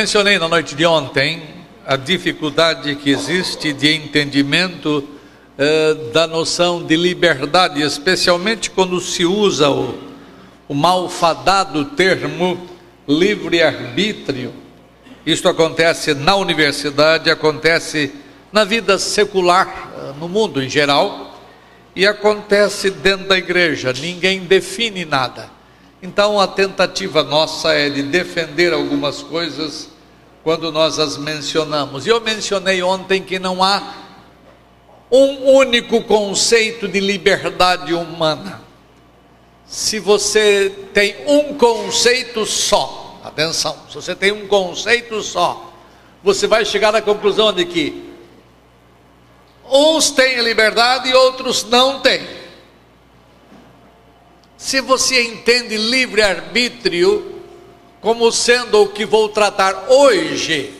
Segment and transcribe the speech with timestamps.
[0.00, 1.42] Mencionei na noite de ontem
[1.86, 5.06] a dificuldade que existe de entendimento
[5.58, 9.98] eh, da noção de liberdade, especialmente quando se usa o,
[10.66, 12.66] o malfadado termo
[13.06, 14.54] livre-arbítrio.
[15.26, 18.10] Isto acontece na universidade, acontece
[18.50, 21.38] na vida secular, eh, no mundo em geral,
[21.94, 23.92] e acontece dentro da igreja.
[23.92, 25.50] Ninguém define nada.
[26.02, 29.90] Então a tentativa nossa é de defender algumas coisas
[30.42, 32.06] quando nós as mencionamos.
[32.06, 33.94] E eu mencionei ontem que não há
[35.10, 38.62] um único conceito de liberdade humana.
[39.66, 45.72] Se você tem um conceito só, atenção, se você tem um conceito só,
[46.22, 48.10] você vai chegar à conclusão de que
[49.70, 52.39] uns têm liberdade e outros não têm.
[54.60, 57.40] Se você entende livre-arbítrio
[57.98, 60.74] como sendo o que vou tratar hoje,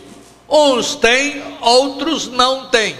[0.46, 2.94] uns têm, outros não têm.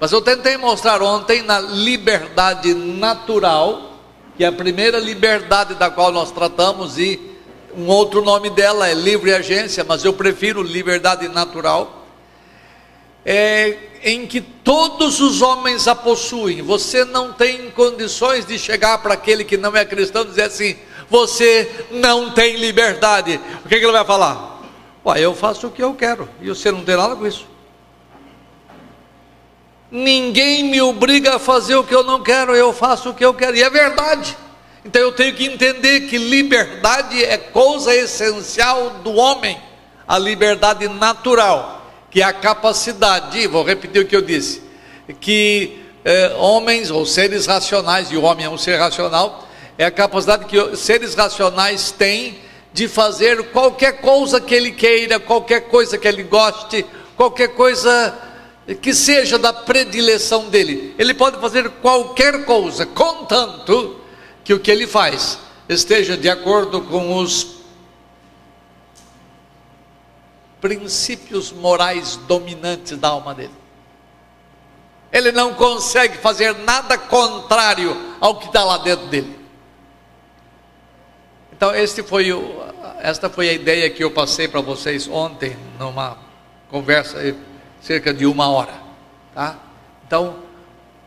[0.00, 4.00] Mas eu tentei mostrar ontem na liberdade natural,
[4.36, 7.38] que é a primeira liberdade da qual nós tratamos, e
[7.76, 11.99] um outro nome dela é livre agência, mas eu prefiro liberdade natural.
[13.24, 16.62] É, em que todos os homens a possuem.
[16.62, 20.76] Você não tem condições de chegar para aquele que não é cristão e dizer assim:
[21.08, 23.40] você não tem liberdade.
[23.64, 24.62] O que, que ele vai falar?
[25.04, 27.46] Ué, eu faço o que eu quero e você não tem nada com isso.
[29.90, 33.34] Ninguém me obriga a fazer o que eu não quero, eu faço o que eu
[33.34, 34.36] quero, e é verdade.
[34.84, 39.60] Então eu tenho que entender que liberdade é coisa essencial do homem,
[40.06, 41.79] a liberdade natural
[42.10, 44.62] que é a capacidade, vou repetir o que eu disse,
[45.20, 49.48] que é, homens ou seres racionais, e o homem é um ser racional,
[49.78, 52.38] é a capacidade que seres racionais têm
[52.72, 56.84] de fazer qualquer coisa que ele queira, qualquer coisa que ele goste,
[57.16, 58.14] qualquer coisa
[58.80, 60.94] que seja da predileção dele.
[60.98, 64.00] Ele pode fazer qualquer coisa, contanto
[64.44, 65.38] que o que ele faz
[65.68, 67.59] esteja de acordo com os
[70.60, 73.54] princípios morais dominantes da alma dele.
[75.12, 79.38] Ele não consegue fazer nada contrário ao que está lá dentro dele.
[81.52, 82.62] Então, este foi o,
[83.00, 86.16] esta foi a ideia que eu passei para vocês ontem, numa
[86.70, 87.36] conversa
[87.80, 88.72] cerca de uma hora.
[89.34, 89.58] Tá?
[90.06, 90.36] Então,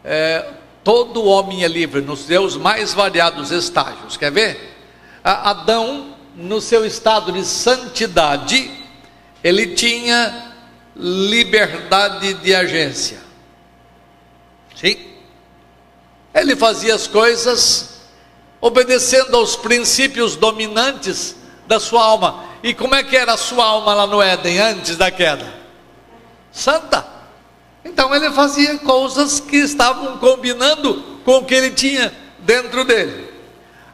[0.03, 0.45] é,
[0.83, 4.17] todo homem é livre nos seus mais variados estágios.
[4.17, 4.75] Quer ver?
[5.23, 8.82] Adão, no seu estado de santidade,
[9.43, 10.53] ele tinha
[10.95, 13.19] liberdade de agência.
[14.75, 14.97] Sim.
[16.33, 18.01] Ele fazia as coisas
[18.61, 21.35] obedecendo aos princípios dominantes
[21.67, 22.45] da sua alma.
[22.63, 25.53] E como é que era a sua alma lá no Éden antes da queda?
[26.51, 27.05] Santa.
[27.83, 33.33] Então ele fazia coisas que estavam combinando com o que ele tinha dentro dele.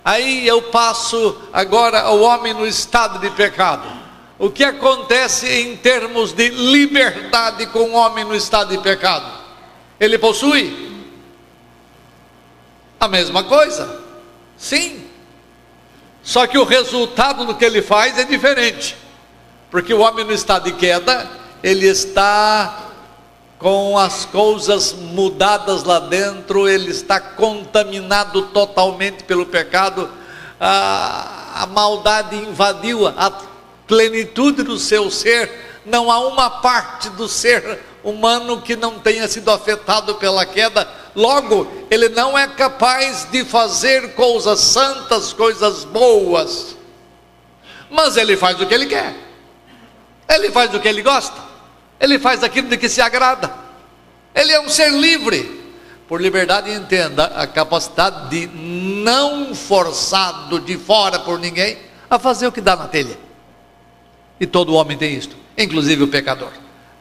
[0.06, 3.99] Aí eu passo agora ao homem no estado de pecado
[4.40, 9.30] o que acontece em termos de liberdade com o homem no estado de pecado?
[10.00, 11.06] Ele possui
[12.98, 14.02] a mesma coisa?
[14.58, 15.06] Sim.
[16.24, 18.96] Só que o resultado do que ele faz é diferente.
[19.70, 21.30] Porque o homem no estado de queda,
[21.62, 22.86] ele está
[23.58, 30.10] com as coisas mudadas lá dentro, ele está contaminado totalmente pelo pecado,
[30.58, 33.30] a, a maldade invadiu a
[33.90, 39.50] plenitude do seu ser, não há uma parte do ser humano que não tenha sido
[39.50, 40.88] afetado pela queda.
[41.16, 46.78] Logo, ele não é capaz de fazer coisas santas, coisas boas.
[47.90, 49.16] Mas ele faz o que ele quer.
[50.30, 51.50] Ele faz o que ele gosta.
[52.00, 53.52] Ele faz aquilo de que se agrada.
[54.36, 55.58] Ele é um ser livre.
[56.08, 61.78] Por liberdade, entenda a capacidade de não forçado de fora por ninguém
[62.10, 63.29] a fazer o que dá na telha.
[64.40, 66.52] E todo homem tem isto, inclusive o pecador.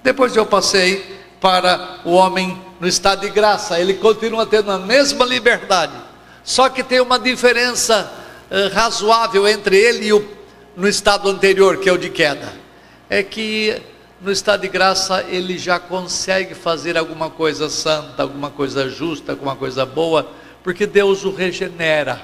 [0.03, 5.25] Depois eu passei para o homem no estado de graça, ele continua tendo a mesma
[5.25, 5.93] liberdade,
[6.43, 8.11] só que tem uma diferença
[8.51, 10.39] uh, razoável entre ele e o
[10.79, 12.53] no estado anterior, que é o de queda.
[13.11, 13.83] É que
[14.21, 19.57] no estado de graça ele já consegue fazer alguma coisa santa, alguma coisa justa, alguma
[19.57, 20.31] coisa boa,
[20.63, 22.23] porque Deus o regenera.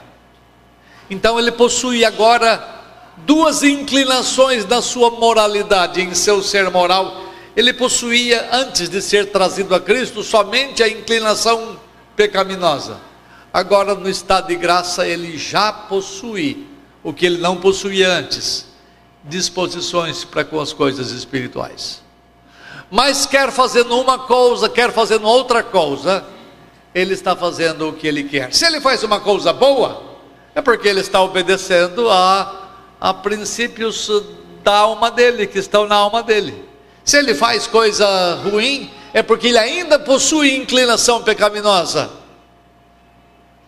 [1.10, 2.73] Então ele possui agora
[3.18, 7.22] duas inclinações da sua moralidade, em seu ser moral.
[7.56, 11.78] Ele possuía, antes de ser trazido a Cristo, somente a inclinação
[12.16, 13.00] pecaminosa.
[13.52, 16.66] Agora, no estado de graça, ele já possui
[17.02, 18.66] o que ele não possuía antes,
[19.22, 22.02] disposições para com as coisas espirituais.
[22.90, 26.24] Mas quer fazendo uma coisa, quer fazendo outra coisa,
[26.94, 28.52] ele está fazendo o que ele quer.
[28.52, 30.02] Se ele faz uma coisa boa,
[30.54, 32.63] é porque ele está obedecendo a,
[33.00, 34.10] a princípios
[34.62, 36.64] da alma dele, que estão na alma dele.
[37.04, 42.10] Se ele faz coisa ruim, é porque ele ainda possui inclinação pecaminosa.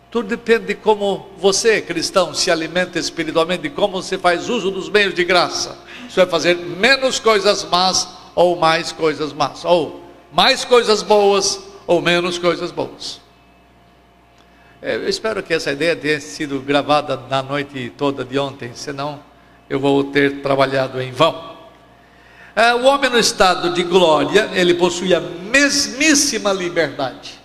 [0.09, 4.89] Tudo depende de como você, cristão, se alimenta espiritualmente, de como você faz uso dos
[4.89, 5.77] meios de graça.
[6.09, 10.01] Você vai fazer menos coisas más ou mais coisas más, ou
[10.31, 13.19] mais coisas boas ou menos coisas boas.
[14.79, 19.19] É, eu espero que essa ideia tenha sido gravada na noite toda de ontem, senão
[19.67, 21.57] eu vou ter trabalhado em vão.
[22.55, 27.39] É, o homem no estado de glória, ele possui a mesmíssima liberdade.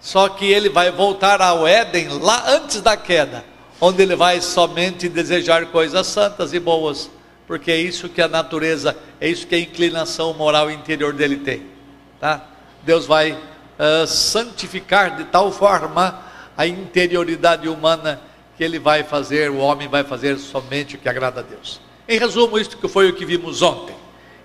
[0.00, 3.44] Só que ele vai voltar ao Éden lá antes da queda,
[3.80, 7.10] onde ele vai somente desejar coisas santas e boas,
[7.44, 11.66] porque é isso que a natureza, é isso que a inclinação moral interior dele tem,
[12.20, 12.46] tá?
[12.84, 13.36] Deus vai
[13.78, 16.22] uh, santificar de tal forma
[16.56, 18.20] a interioridade humana
[18.56, 21.80] que ele vai fazer, o homem vai fazer somente o que agrada a Deus.
[22.08, 23.96] Em resumo, isto que foi o que vimos ontem.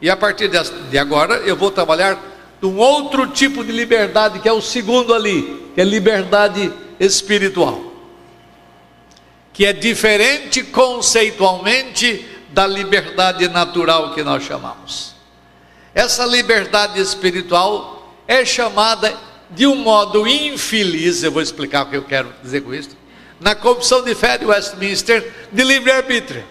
[0.01, 2.17] E a partir de agora eu vou trabalhar
[2.61, 7.93] num outro tipo de liberdade, que é o segundo ali, que é liberdade espiritual.
[9.53, 15.13] Que é diferente conceitualmente da liberdade natural que nós chamamos.
[15.93, 17.98] Essa liberdade espiritual
[18.29, 19.17] é chamada
[19.49, 22.95] de um modo infeliz, eu vou explicar o que eu quero dizer com isso,
[23.39, 26.45] na Confissão de Fé de Westminster, de livre-arbítrio.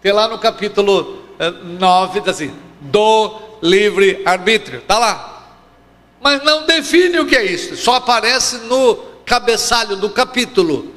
[0.00, 1.24] Tem lá no capítulo
[1.64, 5.56] 9, eh, assim, do livre-arbítrio, está lá.
[6.20, 8.94] Mas não define o que é isso, só aparece no
[9.26, 10.94] cabeçalho do capítulo.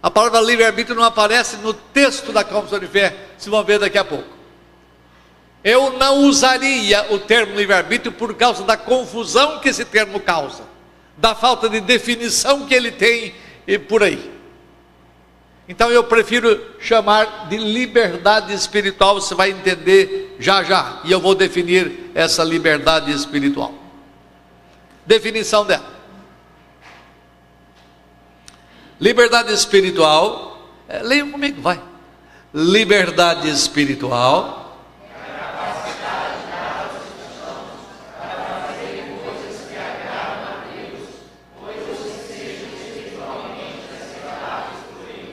[0.00, 3.98] A palavra livre-arbítrio não aparece no texto da Confissão de Fé, se vão ver daqui
[3.98, 4.35] a pouco.
[5.66, 10.62] Eu não usaria o termo livre-arbítrio por causa da confusão que esse termo causa,
[11.16, 13.34] da falta de definição que ele tem
[13.66, 14.30] e por aí.
[15.68, 21.34] Então eu prefiro chamar de liberdade espiritual, você vai entender já já, e eu vou
[21.34, 23.74] definir essa liberdade espiritual.
[25.04, 25.96] Definição dela.
[29.00, 31.82] Liberdade espiritual, é, leiam comigo, vai.
[32.54, 34.65] Liberdade espiritual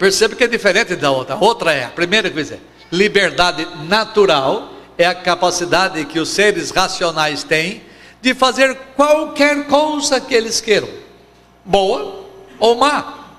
[0.04, 1.38] Perceba que é diferente da outra.
[1.38, 2.60] Outra é, a primeira coisa,
[2.92, 7.82] liberdade natural é a capacidade que os seres racionais têm
[8.22, 10.90] de fazer qualquer coisa que eles queiram,
[11.64, 12.26] boa
[12.60, 13.30] ou má.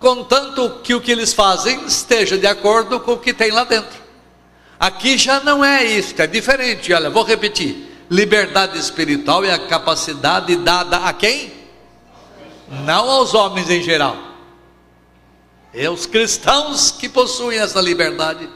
[0.00, 4.02] Contanto que o que eles fazem esteja de acordo com o que tem lá dentro.
[4.80, 6.92] Aqui já não é isso, é diferente.
[6.92, 11.63] Olha, vou repetir: liberdade espiritual é a capacidade dada a quem?
[12.68, 14.16] Não aos homens em geral.
[15.72, 18.52] É os cristãos que possuem essa liberdade de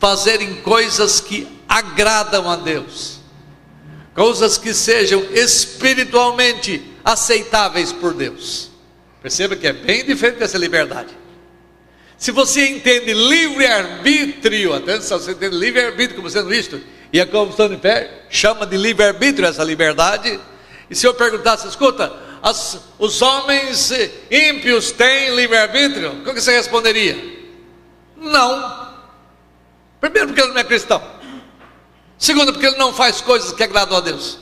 [0.00, 3.20] fazerem coisas que agradam a Deus,
[4.14, 8.70] coisas que sejam espiritualmente aceitáveis por Deus.
[9.22, 11.16] Perceba que é bem diferente dessa liberdade.
[12.18, 16.80] Se você entende livre-arbítrio, atenção, você entende livre-arbítrio como sendo isto,
[17.12, 20.40] e a Confissão de Pé chama de livre-arbítrio essa liberdade,
[20.88, 23.90] e se eu perguntasse, escuta, as, os homens
[24.30, 26.20] ímpios têm livre-arbítrio?
[26.20, 27.16] O que você responderia?
[28.16, 28.94] Não.
[30.00, 31.02] Primeiro, porque ele não é cristão.
[32.18, 34.38] Segundo, porque ele não faz coisas que agradam a Deus.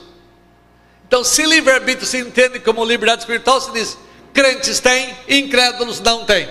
[1.07, 3.97] Então, se livre-arbítrio se entende como liberdade espiritual, se diz:
[4.33, 6.49] crentes têm, incrédulos não têm.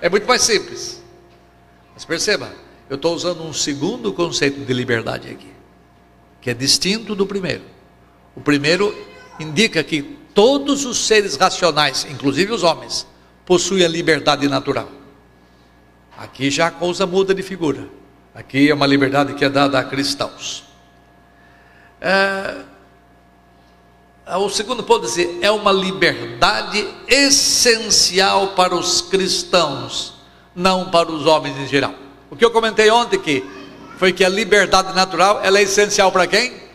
[0.00, 1.02] É muito mais simples.
[1.94, 2.52] Mas perceba,
[2.88, 5.52] eu estou usando um segundo conceito de liberdade aqui,
[6.40, 7.62] que é distinto do primeiro.
[8.34, 8.96] O primeiro
[9.38, 10.02] indica que
[10.34, 13.06] todos os seres racionais, inclusive os homens,
[13.44, 14.88] possuem a liberdade natural.
[16.16, 17.88] Aqui já a coisa muda de figura.
[18.34, 20.64] Aqui é uma liberdade que é dada a cristãos.
[22.00, 22.56] É,
[24.36, 30.14] o segundo ponto dizer, é uma liberdade essencial para os cristãos,
[30.54, 31.94] não para os homens em geral.
[32.30, 33.44] O que eu comentei ontem que
[33.96, 36.67] foi que a liberdade natural ela é essencial para quem?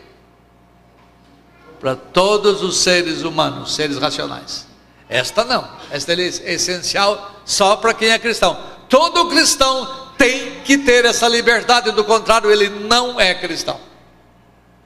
[1.84, 4.66] Para todos os seres humanos, seres racionais.
[5.06, 8.58] Esta não, esta é essencial só para quem é cristão.
[8.88, 13.78] Todo cristão tem que ter essa liberdade, do contrário, ele não é cristão.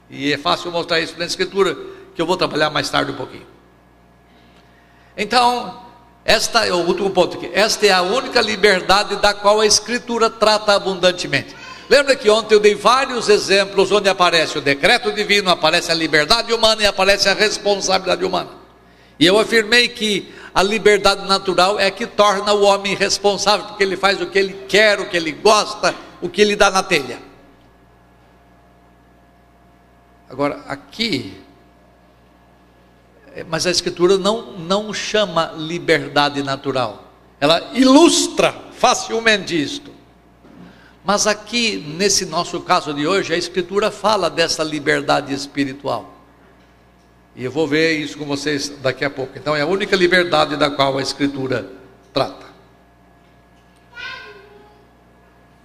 [0.09, 1.73] E é fácil mostrar isso na Escritura,
[2.13, 3.47] que eu vou trabalhar mais tarde um pouquinho.
[5.15, 5.81] Então,
[6.25, 7.49] esta é o último ponto aqui.
[7.53, 11.55] Esta é a única liberdade da qual a Escritura trata abundantemente.
[11.89, 16.53] Lembra que ontem eu dei vários exemplos onde aparece o decreto divino, aparece a liberdade
[16.53, 18.51] humana e aparece a responsabilidade humana.
[19.19, 23.97] E eu afirmei que a liberdade natural é que torna o homem responsável, porque ele
[23.97, 27.19] faz o que ele quer, o que ele gosta, o que ele dá na telha.
[30.29, 31.41] Agora, aqui,
[33.33, 39.98] é, mas a Escritura não, não chama liberdade natural, ela ilustra facilmente isto.
[41.09, 46.13] Mas aqui, nesse nosso caso de hoje, a Escritura fala dessa liberdade espiritual.
[47.35, 49.35] E eu vou ver isso com vocês daqui a pouco.
[49.35, 51.67] Então, é a única liberdade da qual a Escritura
[52.13, 52.45] trata.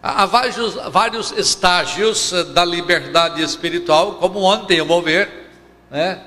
[0.03, 5.51] Há vários, vários estágios da liberdade espiritual, como ontem eu vou ver,
[5.91, 6.23] né?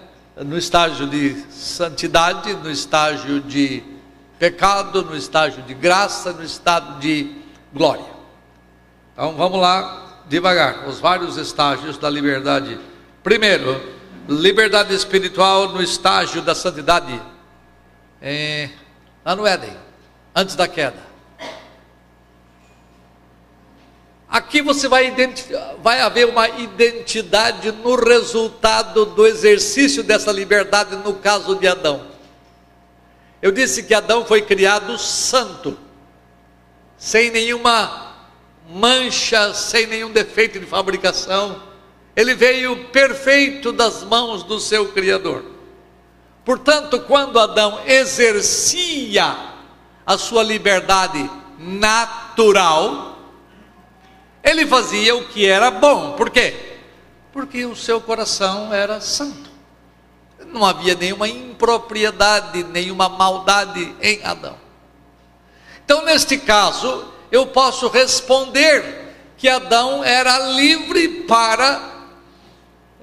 [0.45, 3.81] no estágio de santidade, no estágio de
[4.37, 7.35] pecado, no estágio de graça, no estado de
[7.73, 8.16] glória.
[9.17, 12.79] Então vamos lá devagar, os vários estágios da liberdade.
[13.23, 13.81] Primeiro,
[14.29, 17.19] liberdade espiritual no estágio da santidade,
[18.21, 18.69] é,
[19.25, 19.75] lá no Éden,
[20.35, 21.01] antes da queda.
[24.29, 25.11] Aqui você vai,
[25.81, 32.05] vai haver uma identidade no resultado do exercício dessa liberdade no caso de Adão.
[33.41, 35.75] Eu disse que Adão foi criado santo,
[36.99, 38.06] sem nenhuma
[38.69, 41.63] mancha, sem nenhum defeito de fabricação.
[42.15, 45.43] Ele veio perfeito das mãos do seu Criador.
[46.43, 49.35] Portanto, quando Adão exercia
[50.05, 53.17] a sua liberdade natural,
[54.43, 56.13] ele fazia o que era bom.
[56.13, 56.79] Por quê?
[57.33, 59.51] Porque o seu coração era santo.
[60.47, 64.57] Não havia nenhuma impropriedade, nenhuma maldade em Adão.
[65.83, 71.95] Então, neste caso, eu posso responder que Adão era livre para.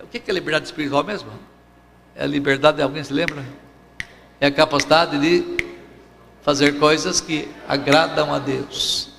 [0.02, 1.30] O que é liberdade espiritual mesmo?
[2.14, 3.44] É a liberdade, alguém se lembra?
[4.40, 5.64] É a capacidade de
[6.42, 9.10] fazer coisas que agradam a Deus.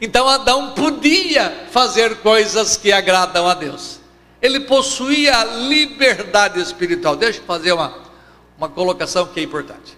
[0.00, 4.00] Então Adão podia fazer coisas que agradam a Deus.
[4.40, 7.14] Ele possuía a liberdade espiritual.
[7.14, 7.96] Deixa eu fazer uma,
[8.58, 9.96] uma colocação que é importante.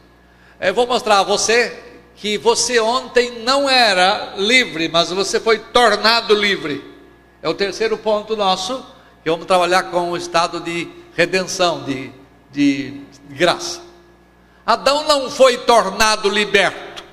[0.61, 1.94] Eu vou mostrar a você
[2.25, 6.83] que você ontem não era livre, mas você foi tornado livre.
[7.43, 8.83] É o terceiro ponto nosso,
[9.23, 12.11] que vamos trabalhar com o estado de redenção, de,
[12.51, 13.83] de graça.
[14.65, 17.05] Adão não foi tornado liberto.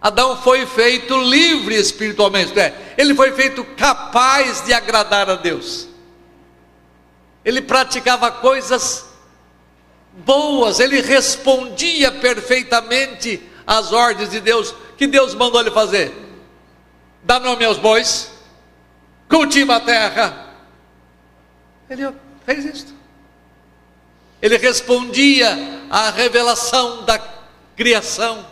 [0.00, 5.86] Adão foi feito livre espiritualmente, é, ele foi feito capaz de agradar a Deus.
[7.44, 9.06] Ele praticava coisas
[10.12, 16.12] boas, ele respondia perfeitamente às ordens de Deus, que Deus mandou ele fazer:
[17.22, 18.32] dá nome aos bois,
[19.28, 20.54] cultiva a terra.
[21.88, 22.12] Ele
[22.44, 22.94] fez isso.
[24.40, 25.56] Ele respondia
[25.88, 27.18] à revelação da
[27.76, 28.44] criação.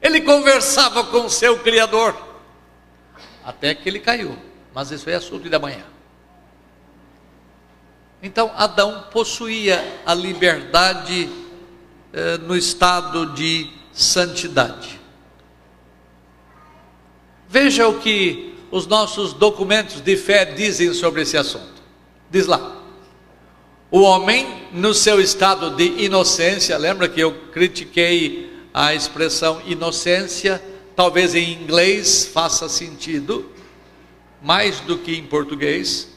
[0.00, 2.16] Ele conversava com seu Criador.
[3.44, 4.38] Até que ele caiu.
[4.72, 5.84] Mas isso é assunto da manhã.
[8.22, 11.28] Então Adão possuía a liberdade
[12.12, 15.00] eh, no estado de santidade.
[17.48, 21.82] Veja o que os nossos documentos de fé dizem sobre esse assunto.
[22.30, 22.80] Diz lá:
[23.90, 30.62] o homem, no seu estado de inocência, lembra que eu critiquei a expressão inocência,
[30.94, 33.50] talvez em inglês faça sentido,
[34.40, 36.08] mais do que em português.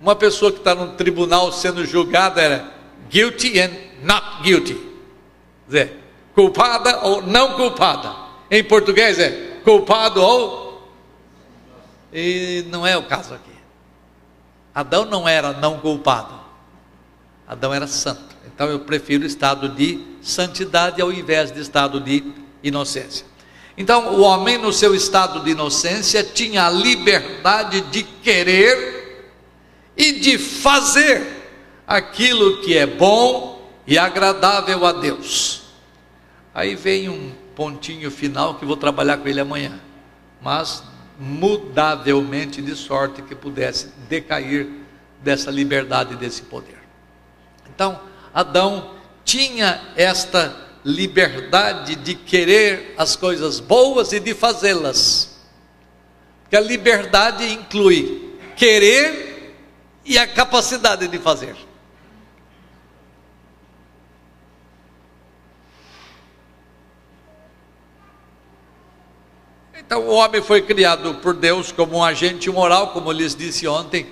[0.00, 2.74] Uma pessoa que está no tribunal sendo julgada era
[3.08, 3.70] guilty and
[4.02, 4.74] not guilty.
[4.74, 6.01] Quer dizer,
[6.34, 8.14] culpada ou não culpada.
[8.50, 10.88] Em português é culpado ou.
[12.12, 13.52] E não é o caso aqui.
[14.74, 16.34] Adão não era não culpado.
[17.46, 18.36] Adão era santo.
[18.46, 23.26] Então eu prefiro estado de santidade ao invés de estado de inocência.
[23.76, 29.32] Então, o homem, no seu estado de inocência, tinha a liberdade de querer
[29.96, 31.42] e de fazer
[31.86, 35.61] aquilo que é bom e agradável a Deus.
[36.54, 39.80] Aí vem um pontinho final que vou trabalhar com ele amanhã,
[40.40, 40.82] mas
[41.18, 44.68] mudavelmente de sorte que pudesse decair
[45.22, 46.78] dessa liberdade desse poder.
[47.74, 48.00] Então,
[48.34, 48.94] Adão
[49.24, 50.54] tinha esta
[50.84, 55.38] liberdade de querer as coisas boas e de fazê-las.
[56.42, 59.54] Porque a liberdade inclui querer
[60.04, 61.56] e a capacidade de fazer.
[69.92, 74.06] Então o homem foi criado por Deus como um agente moral, como lhes disse ontem.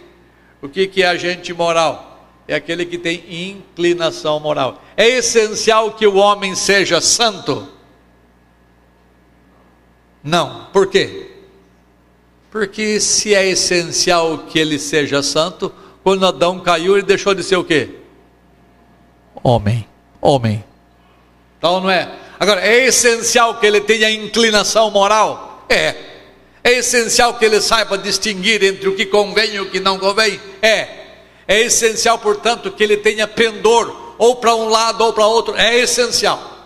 [0.60, 2.28] O que, que é agente moral?
[2.46, 4.82] É aquele que tem inclinação moral.
[4.94, 7.66] É essencial que o homem seja santo?
[10.22, 10.66] Não.
[10.66, 11.30] Por quê?
[12.50, 15.72] Porque se é essencial que ele seja santo,
[16.04, 17.88] quando Adão caiu, ele deixou de ser o quê?
[19.42, 19.88] Homem.
[20.20, 20.62] Homem.
[21.56, 22.06] Então não é.
[22.38, 25.49] Agora, é essencial que ele tenha inclinação moral?
[25.70, 25.94] É.
[26.62, 30.40] É essencial que ele saiba distinguir entre o que convém e o que não convém?
[30.60, 30.88] É.
[31.46, 35.56] É essencial, portanto, que ele tenha pendor, ou para um lado ou para outro.
[35.56, 36.58] É essencial.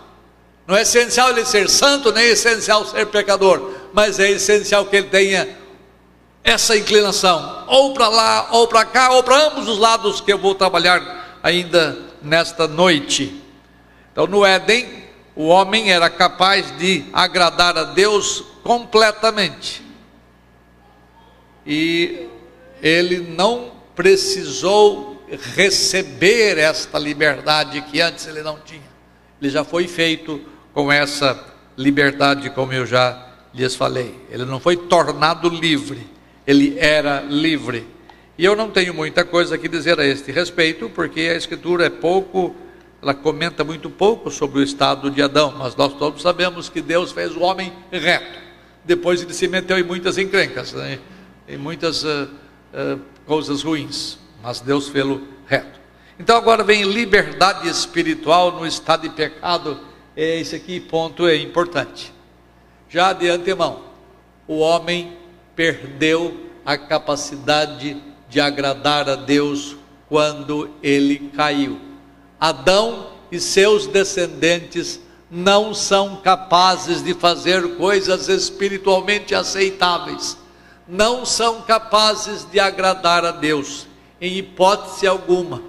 [0.67, 4.95] Não é essencial ele ser santo, nem é essencial ser pecador, mas é essencial que
[4.95, 5.47] ele tenha
[6.43, 10.37] essa inclinação, ou para lá, ou para cá, ou para ambos os lados que eu
[10.37, 13.41] vou trabalhar ainda nesta noite.
[14.11, 14.87] Então, no Éden,
[15.35, 19.81] o homem era capaz de agradar a Deus completamente.
[21.65, 22.27] E
[22.81, 25.23] ele não precisou
[25.55, 28.81] receber esta liberdade que antes ele não tinha.
[29.41, 30.41] Ele já foi feito
[30.73, 31.41] com essa
[31.77, 34.19] liberdade, como eu já lhes falei.
[34.29, 37.87] Ele não foi tornado livre ele era livre.
[38.37, 41.89] E eu não tenho muita coisa que dizer a este respeito, porque a Escritura é
[41.89, 42.55] pouco,
[43.01, 47.11] ela comenta muito pouco sobre o estado de Adão, mas nós todos sabemos que Deus
[47.11, 48.44] fez o homem reto.
[48.85, 50.99] Depois ele se meteu em muitas encrencas, né?
[51.47, 52.29] em muitas uh,
[52.73, 55.79] uh, coisas ruins, mas Deus fez-o reto.
[56.19, 59.79] Então agora vem liberdade espiritual no estado de pecado,
[60.15, 62.13] esse aqui ponto é importante.
[62.89, 63.81] Já de antemão,
[64.47, 65.17] o homem
[65.55, 69.75] perdeu a capacidade de agradar a Deus
[70.07, 71.79] quando ele caiu.
[72.39, 75.01] Adão e seus descendentes
[75.35, 80.37] não são capazes de fazer coisas espiritualmente aceitáveis,
[80.87, 83.87] não são capazes de agradar a Deus,
[84.21, 85.61] em hipótese alguma.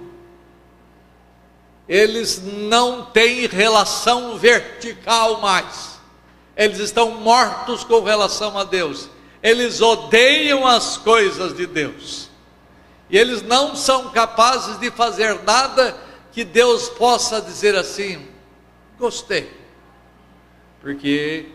[1.89, 5.99] Eles não têm relação vertical mais,
[6.55, 9.09] eles estão mortos com relação a Deus
[9.41, 12.29] eles odeiam as coisas de Deus.
[13.09, 15.97] E eles não são capazes de fazer nada
[16.31, 18.27] que Deus possa dizer assim:
[18.97, 19.56] gostei.
[20.87, 21.47] Porque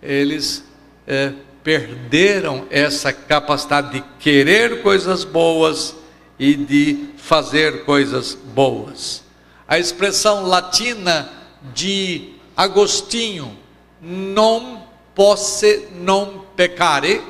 [0.00, 0.64] eles
[1.04, 1.32] é,
[1.64, 5.96] perderam essa capacidade de querer coisas boas
[6.38, 9.24] e de fazer coisas boas.
[9.66, 11.28] A expressão latina
[11.74, 13.58] de Agostinho,
[14.00, 17.20] non posse non pecare,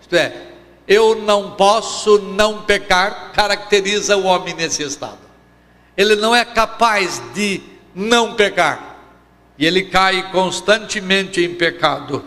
[0.00, 0.52] isto é,
[0.86, 5.18] eu não posso não pecar, caracteriza o homem nesse estado.
[5.96, 7.60] Ele não é capaz de
[7.92, 8.95] não pecar,
[9.58, 12.24] e ele cai constantemente em pecado.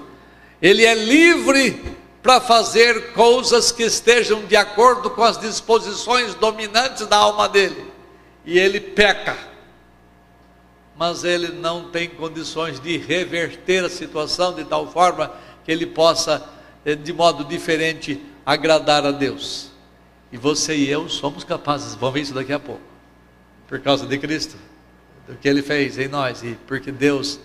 [0.61, 7.17] Ele é livre para fazer coisas que estejam de acordo com as disposições dominantes da
[7.17, 7.85] alma dele,
[8.45, 9.37] e ele peca.
[10.97, 15.31] Mas ele não tem condições de reverter a situação de tal forma
[15.63, 16.45] que ele possa,
[16.83, 19.71] eh, de modo diferente, agradar a Deus.
[20.31, 22.81] E você e eu somos capazes, vamos ver isso daqui a pouco,
[23.65, 24.57] por causa de Cristo,
[25.29, 27.39] do que Ele fez em nós e porque Deus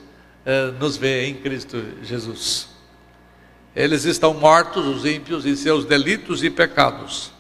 [0.47, 2.69] eh, nos vê em Cristo Jesus.
[3.77, 7.31] Eles estão mortos, os ímpios, em seus delitos e pecados,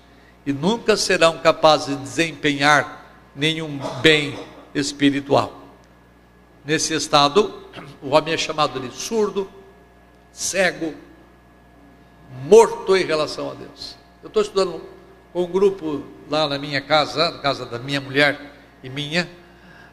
[0.45, 4.39] e nunca serão capazes de desempenhar nenhum bem
[4.75, 5.63] espiritual.
[6.63, 7.63] Nesse estado,
[8.03, 9.49] o homem é chamado de surdo,
[10.31, 10.95] cego,
[12.47, 13.97] morto em relação a Deus.
[14.23, 14.83] Eu estou estudando
[15.33, 18.41] com um grupo lá na minha casa, na casa da minha mulher
[18.83, 19.29] e minha.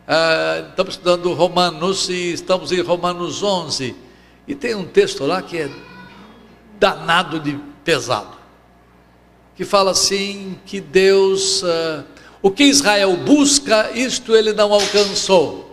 [0.08, 3.96] Uh, estamos estudando Romanos e estamos em Romanos 11.
[4.48, 5.70] E tem um texto lá que é
[6.80, 8.38] danado de pesado.
[9.56, 12.04] Que fala assim: que Deus, uh,
[12.42, 15.72] o que Israel busca, isto ele não alcançou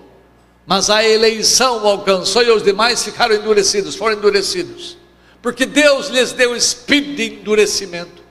[0.69, 4.99] mas a eleição alcançou e os demais ficaram endurecidos, foram endurecidos,
[5.41, 8.23] porque Deus lhes deu espírito de endurecimento,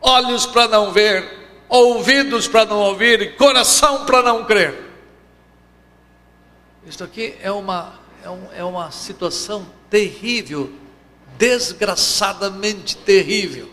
[0.00, 1.28] olhos para não ver,
[1.68, 4.83] ouvidos para não ouvir coração para não crer.
[6.86, 10.72] Isto aqui é uma, é, um, é uma situação terrível,
[11.38, 13.70] desgraçadamente terrível,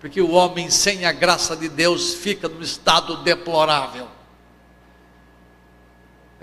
[0.00, 4.08] porque o homem sem a graça de Deus fica num estado deplorável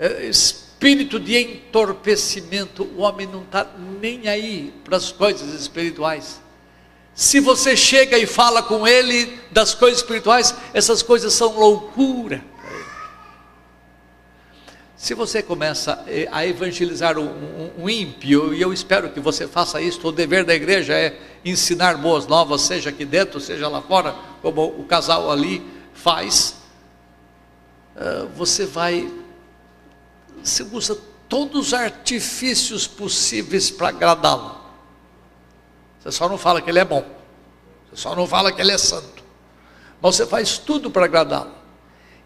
[0.00, 3.66] é, espírito de entorpecimento, o homem não está
[4.00, 6.40] nem aí para as coisas espirituais.
[7.14, 12.42] Se você chega e fala com ele das coisas espirituais, essas coisas são loucura.
[15.00, 20.06] Se você começa eh, a evangelizar um, ímpio, e eu espero que você faça isso,
[20.06, 24.62] o dever da igreja é ensinar boas novas, seja aqui dentro, seja lá fora, como
[24.62, 26.56] o casal ali faz,
[27.96, 29.10] ah, você vai,
[30.44, 30.98] você usa
[31.30, 34.60] todos os artifícios possíveis para agradá-lo.
[35.98, 37.06] Você só não fala que ele é bom,
[37.88, 39.24] você só não fala que ele é santo,
[39.98, 41.52] mas você faz tudo para agradá-lo.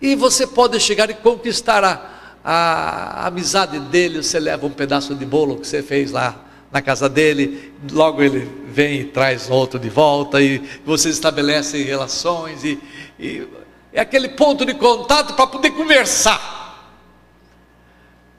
[0.01, 2.14] E você pode chegar e conquistar a
[2.45, 7.09] a amizade dele, você leva um pedaço de bolo que você fez lá na casa
[7.09, 12.79] dele, logo ele vem e traz outro de volta, e vocês estabelecem relações, e,
[13.19, 13.47] e
[13.93, 16.53] é aquele ponto de contato para poder conversar.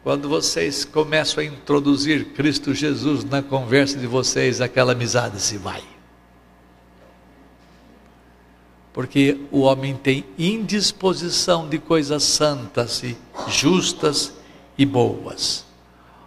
[0.03, 5.94] Quando vocês começam a introduzir Cristo Jesus na conversa de vocês, aquela amizade se vai
[8.95, 14.31] porque o homem tem indisposição de coisas santas e justas
[14.77, 15.65] e boas.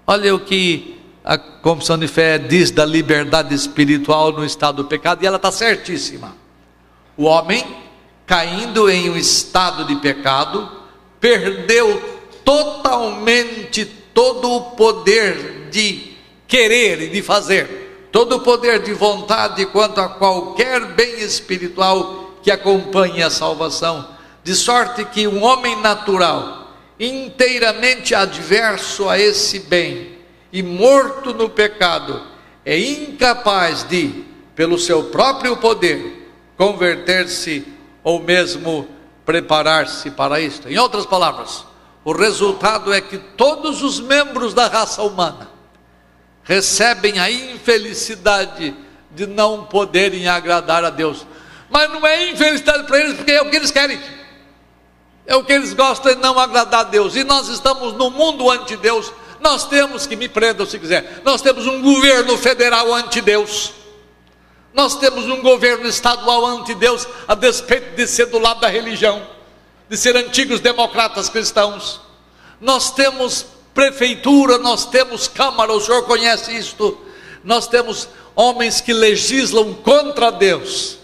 [0.07, 5.23] Olha o que a confissão de fé diz da liberdade espiritual no estado do pecado,
[5.23, 6.37] e ela está certíssima.
[7.17, 7.65] O homem,
[8.27, 10.71] caindo em um estado de pecado,
[11.19, 12.03] perdeu
[12.45, 16.13] totalmente todo o poder de
[16.47, 22.53] querer e de fazer, todo o poder de vontade quanto a qualquer bem espiritual que
[22.53, 24.09] acompanhe a salvação,
[24.43, 30.17] de sorte que um homem natural, inteiramente adverso a esse bem
[30.51, 32.23] e morto no pecado,
[32.65, 34.25] é incapaz de,
[34.57, 37.67] pelo seu próprio poder, converter-se
[38.03, 38.89] ou mesmo
[39.27, 40.71] preparar-se para isto.
[40.71, 41.67] Em outras palavras,
[42.03, 45.51] o resultado é que todos os membros da raça humana
[46.45, 48.75] recebem a infelicidade
[49.11, 51.27] de não poderem agradar a Deus
[51.71, 54.01] mas não é infelicidade para eles, porque é o que eles querem.
[55.27, 57.15] É o que eles gostam de não agradar a Deus.
[57.15, 59.13] E nós estamos no mundo anti-Deus.
[59.41, 63.73] Nós temos, que me prendam se quiser, nós temos um governo federal anti-Deus.
[64.73, 69.27] Nós temos um governo estadual anti-Deus, a despeito de ser do lado da religião,
[69.89, 72.01] de ser antigos democratas cristãos.
[72.61, 76.99] Nós temos prefeitura, nós temos câmara, o senhor conhece isto.
[77.45, 80.98] Nós temos homens que legislam contra Deus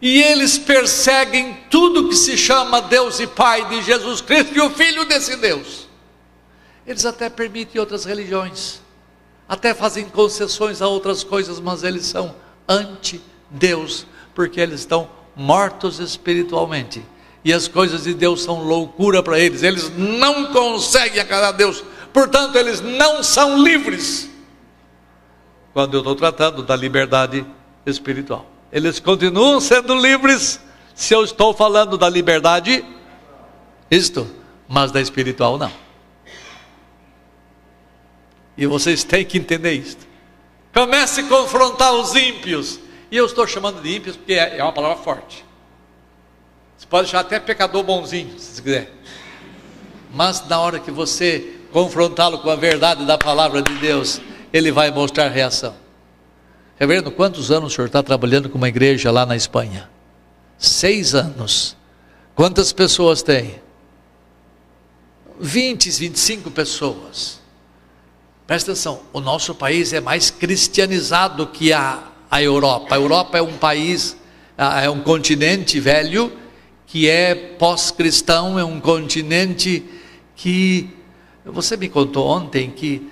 [0.00, 4.70] e eles perseguem tudo que se chama Deus e Pai de Jesus Cristo e o
[4.70, 5.88] Filho desse Deus.
[6.86, 8.80] Eles até permitem outras religiões,
[9.48, 12.34] até fazem concessões a outras coisas, mas eles são
[12.68, 17.04] anti-Deus, porque eles estão mortos espiritualmente.
[17.44, 21.82] E as coisas de Deus são loucura para eles, eles não conseguem agradar a Deus,
[22.12, 24.28] portanto, eles não são livres.
[25.72, 27.44] Quando eu estou tratando da liberdade
[27.84, 28.57] espiritual.
[28.72, 30.60] Eles continuam sendo livres
[30.94, 32.84] se eu estou falando da liberdade,
[33.90, 34.28] isto,
[34.68, 35.72] mas da espiritual não.
[38.56, 40.06] E vocês têm que entender isto.
[40.74, 42.80] Comece a confrontar os ímpios.
[43.10, 45.44] E eu estou chamando de ímpios porque é, é uma palavra forte.
[46.76, 48.92] Você pode chamar até pecador bonzinho, se quiser.
[50.12, 54.20] Mas na hora que você confrontá-lo com a verdade da palavra de Deus,
[54.52, 55.74] ele vai mostrar reação.
[56.78, 59.90] Reverendo, quantos anos o senhor está trabalhando com uma igreja lá na Espanha?
[60.56, 61.76] Seis anos.
[62.36, 63.56] Quantas pessoas tem?
[65.40, 67.40] 20, 25 pessoas.
[68.46, 72.94] Presta atenção, o nosso país é mais cristianizado que a, a Europa.
[72.94, 74.16] A Europa é um país,
[74.56, 76.32] é um continente velho
[76.86, 79.84] que é pós-cristão, é um continente
[80.36, 80.88] que.
[81.44, 83.10] Você me contou ontem que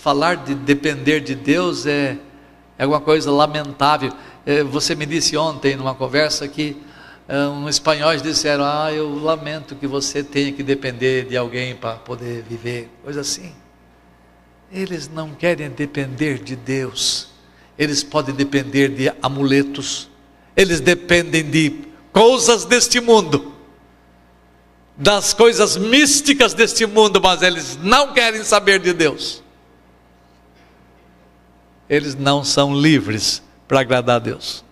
[0.00, 2.18] falar de depender de Deus é
[2.78, 4.12] é alguma coisa lamentável.
[4.44, 6.76] É, você me disse ontem, numa conversa, que
[7.28, 11.94] é, um espanhóis disseram: Ah, eu lamento que você tenha que depender de alguém para
[11.94, 13.52] poder viver, coisa assim.
[14.70, 17.28] Eles não querem depender de Deus,
[17.78, 20.10] eles podem depender de amuletos,
[20.56, 23.54] eles dependem de coisas deste mundo,
[24.96, 29.45] das coisas místicas deste mundo, mas eles não querem saber de Deus
[31.88, 34.64] eles não são livres para agradar a Deus.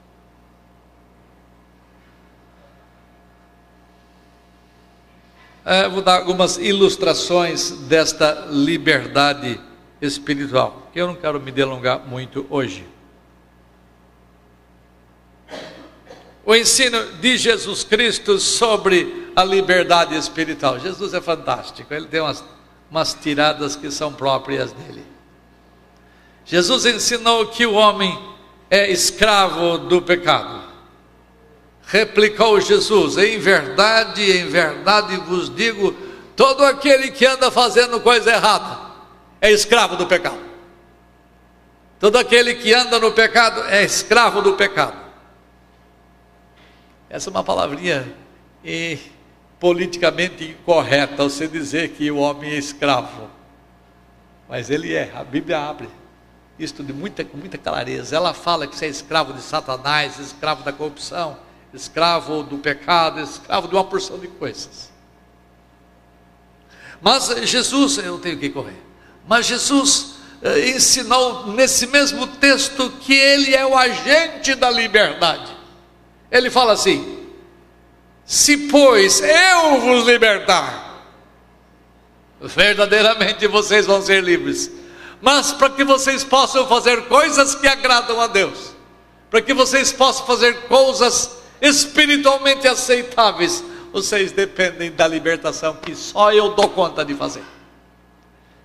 [5.64, 9.58] É, vou dar algumas ilustrações desta liberdade
[10.00, 12.86] espiritual, que eu não quero me delongar muito hoje.
[16.44, 20.78] O ensino de Jesus Cristo sobre a liberdade espiritual.
[20.78, 22.44] Jesus é fantástico, ele tem umas,
[22.90, 25.13] umas tiradas que são próprias dele.
[26.44, 28.16] Jesus ensinou que o homem
[28.70, 30.62] é escravo do pecado.
[31.86, 35.92] Replicou Jesus: Em verdade, em verdade vos digo,
[36.36, 38.78] todo aquele que anda fazendo coisa errada
[39.40, 40.42] é escravo do pecado.
[41.98, 45.02] Todo aquele que anda no pecado é escravo do pecado.
[47.08, 48.12] Essa é uma palavrinha
[48.62, 48.98] e,
[49.58, 53.30] politicamente incorreta você dizer que o homem é escravo.
[54.48, 55.88] Mas ele é, a Bíblia abre
[56.58, 58.16] isto de muita, com muita clareza.
[58.16, 61.36] Ela fala que você é escravo de Satanás, escravo da corrupção,
[61.72, 64.92] escravo do pecado, escravo de uma porção de coisas.
[67.00, 68.80] Mas Jesus, eu tenho que correr.
[69.26, 75.54] Mas Jesus eh, ensinou nesse mesmo texto que ele é o agente da liberdade.
[76.30, 77.26] Ele fala assim:
[78.24, 81.04] Se pois eu vos libertar,
[82.40, 84.70] verdadeiramente vocês vão ser livres.
[85.24, 88.74] Mas para que vocês possam fazer coisas que agradam a Deus,
[89.30, 96.50] para que vocês possam fazer coisas espiritualmente aceitáveis, vocês dependem da libertação que só eu
[96.50, 97.42] dou conta de fazer.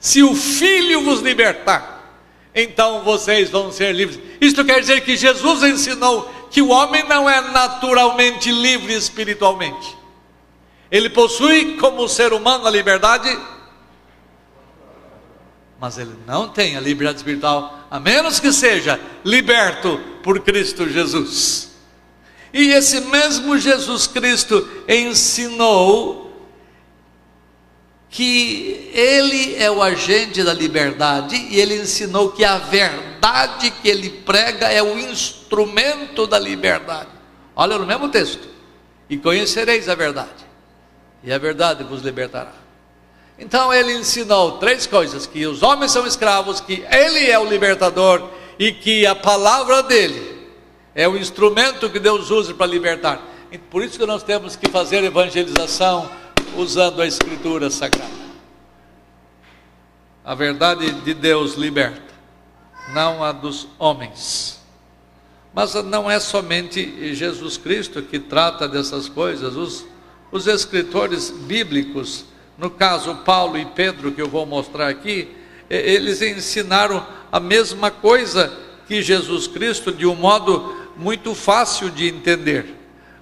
[0.01, 2.21] Se o Filho vos libertar,
[2.53, 4.19] então vocês vão ser livres.
[4.41, 9.97] Isto quer dizer que Jesus ensinou que o homem não é naturalmente livre espiritualmente.
[10.91, 13.29] Ele possui como ser humano a liberdade,
[15.79, 21.69] mas ele não tem a liberdade espiritual, a menos que seja liberto por Cristo Jesus.
[22.53, 26.29] E esse mesmo Jesus Cristo ensinou
[28.09, 34.09] que ele é o agente da liberdade e ele ensinou que a verdade que ele
[34.09, 37.09] prega é o instrumento da liberdade.
[37.55, 38.49] Olha no mesmo texto.
[39.09, 40.45] E conhecereis a verdade,
[41.23, 42.53] e a verdade vos libertará.
[43.39, 48.29] Então ele ensinou três coisas: que os homens são escravos, que ele é o libertador
[48.57, 50.47] e que a palavra dele
[50.93, 53.21] é o instrumento que Deus usa para libertar.
[53.51, 56.09] E por isso que nós temos que fazer evangelização
[56.55, 58.19] usando a Escritura Sagrada.
[60.23, 62.13] A verdade de Deus liberta,
[62.93, 64.59] não a dos homens.
[65.53, 69.85] Mas não é somente Jesus Cristo que trata dessas coisas, os,
[70.31, 72.25] os escritores bíblicos,
[72.59, 75.29] no caso Paulo e Pedro, que eu vou mostrar aqui,
[75.69, 78.51] eles ensinaram a mesma coisa
[78.87, 82.65] que Jesus Cristo de um modo muito fácil de entender.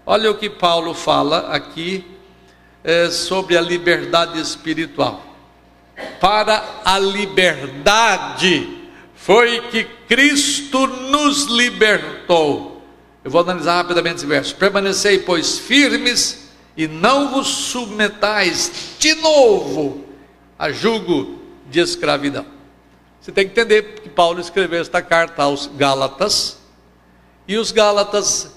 [0.05, 2.03] Olha o que Paulo fala aqui
[2.83, 5.21] é, sobre a liberdade espiritual.
[6.19, 12.81] Para a liberdade foi que Cristo nos libertou.
[13.23, 14.55] Eu vou analisar rapidamente esse verso.
[14.55, 16.46] Permanecei, pois, firmes
[16.77, 20.05] e não vos submetais de novo
[20.57, 22.45] a julgo de escravidão.
[23.19, 26.59] Você tem que entender que Paulo escreveu esta carta aos Gálatas,
[27.47, 28.51] e os Gálatas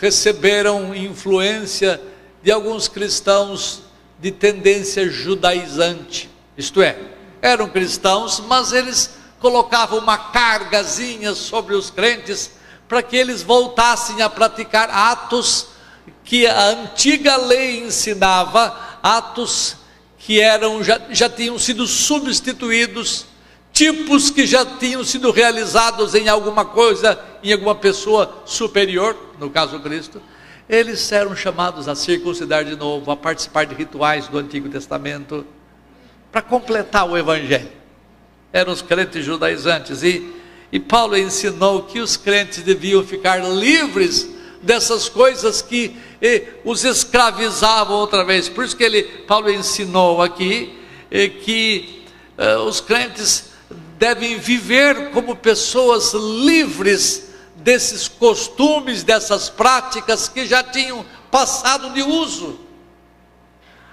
[0.00, 2.00] receberam influência
[2.42, 3.82] de alguns cristãos
[4.18, 6.98] de tendência judaizante, isto é,
[7.40, 12.50] eram cristãos, mas eles colocavam uma cargazinha sobre os crentes
[12.88, 15.68] para que eles voltassem a praticar atos
[16.28, 19.76] que a antiga lei ensinava, atos
[20.18, 23.24] que eram já, já tinham sido substituídos,
[23.72, 29.80] tipos que já tinham sido realizados em alguma coisa, em alguma pessoa superior, no caso
[29.80, 30.20] Cristo,
[30.68, 35.46] eles eram chamados a circuncidar de novo, a participar de rituais do Antigo Testamento,
[36.30, 37.72] para completar o Evangelho.
[38.52, 40.30] Eram os crentes judaizantes, e,
[40.70, 44.28] e Paulo ensinou que os crentes deviam ficar livres
[44.62, 48.48] dessas coisas que e, os escravizavam outra vez.
[48.48, 50.78] Por isso que ele, Paulo ensinou aqui
[51.10, 52.04] e, que
[52.36, 53.50] eh, os crentes
[53.98, 62.60] devem viver como pessoas livres desses costumes, dessas práticas que já tinham passado de uso.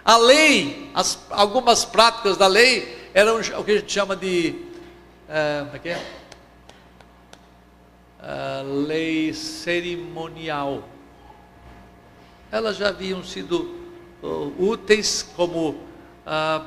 [0.04, 4.56] A lei, as, algumas práticas da lei eram o que a gente chama de.
[5.28, 6.06] Uh, como é que é?
[8.20, 10.88] Uh, lei cerimonial.
[12.56, 13.76] Elas já haviam sido
[14.24, 16.66] uh, úteis como uh,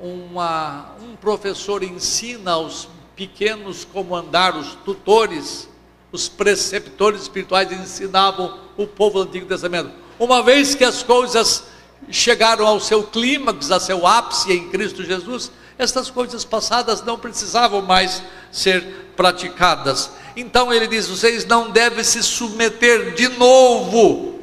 [0.00, 5.68] uma, um professor ensina aos pequenos como andar, os tutores,
[6.12, 9.90] os preceptores espirituais ensinavam o povo do Antigo Testamento.
[10.20, 11.64] Uma vez que as coisas
[12.08, 17.82] chegaram ao seu clímax, a seu ápice em Cristo Jesus, estas coisas passadas não precisavam
[17.82, 18.84] mais ser
[19.16, 20.12] praticadas.
[20.36, 24.38] Então ele diz: vocês não devem se submeter de novo,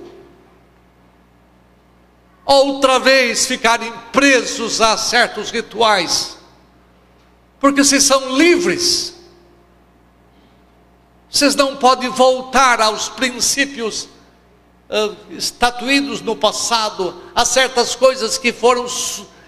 [2.44, 6.44] outra vez ficarem presos a certos rituais
[7.64, 9.16] porque vocês são livres.
[11.30, 14.10] Vocês não podem voltar aos princípios
[14.90, 18.86] uh, estatuídos no passado, há certas coisas que foram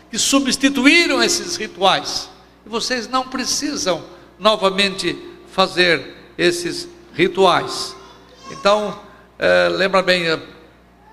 [0.10, 2.29] que substituíram esses rituais.
[2.65, 4.01] E vocês não precisam
[4.39, 7.95] novamente fazer esses rituais.
[8.52, 9.00] Então,
[9.38, 10.39] é, lembra bem, eh,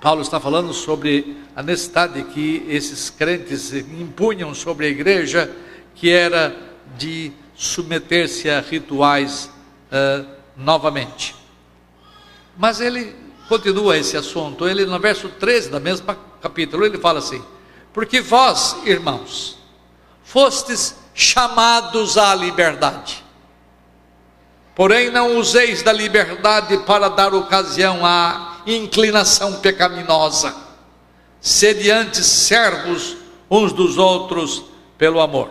[0.00, 5.50] Paulo está falando sobre a necessidade que esses crentes impunham sobre a igreja,
[5.94, 6.56] que era
[6.96, 9.50] de submeter-se a rituais
[9.92, 11.36] uh, novamente.
[12.56, 13.14] Mas ele
[13.48, 17.42] continua esse assunto, ele no verso 13 da mesma capítulo, ele fala assim:
[17.92, 19.58] Porque vós, irmãos,
[20.24, 23.21] fostes chamados à liberdade.
[24.74, 30.54] Porém, não useis da liberdade para dar ocasião à inclinação pecaminosa.
[31.40, 33.16] Sede antes servos
[33.50, 34.64] uns dos outros
[34.96, 35.50] pelo amor.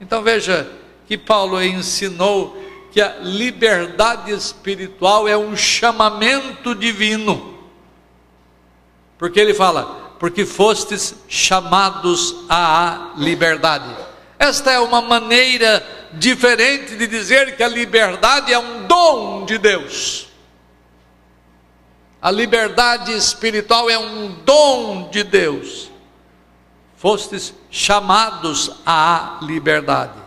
[0.00, 0.68] Então veja
[1.06, 2.56] que Paulo ensinou
[2.90, 7.54] que a liberdade espiritual é um chamamento divino.
[9.18, 14.05] Porque ele fala: porque fostes chamados à liberdade.
[14.38, 20.28] Esta é uma maneira diferente de dizer que a liberdade é um dom de Deus.
[22.20, 25.90] A liberdade espiritual é um dom de Deus.
[26.96, 30.18] Fostes chamados à liberdade.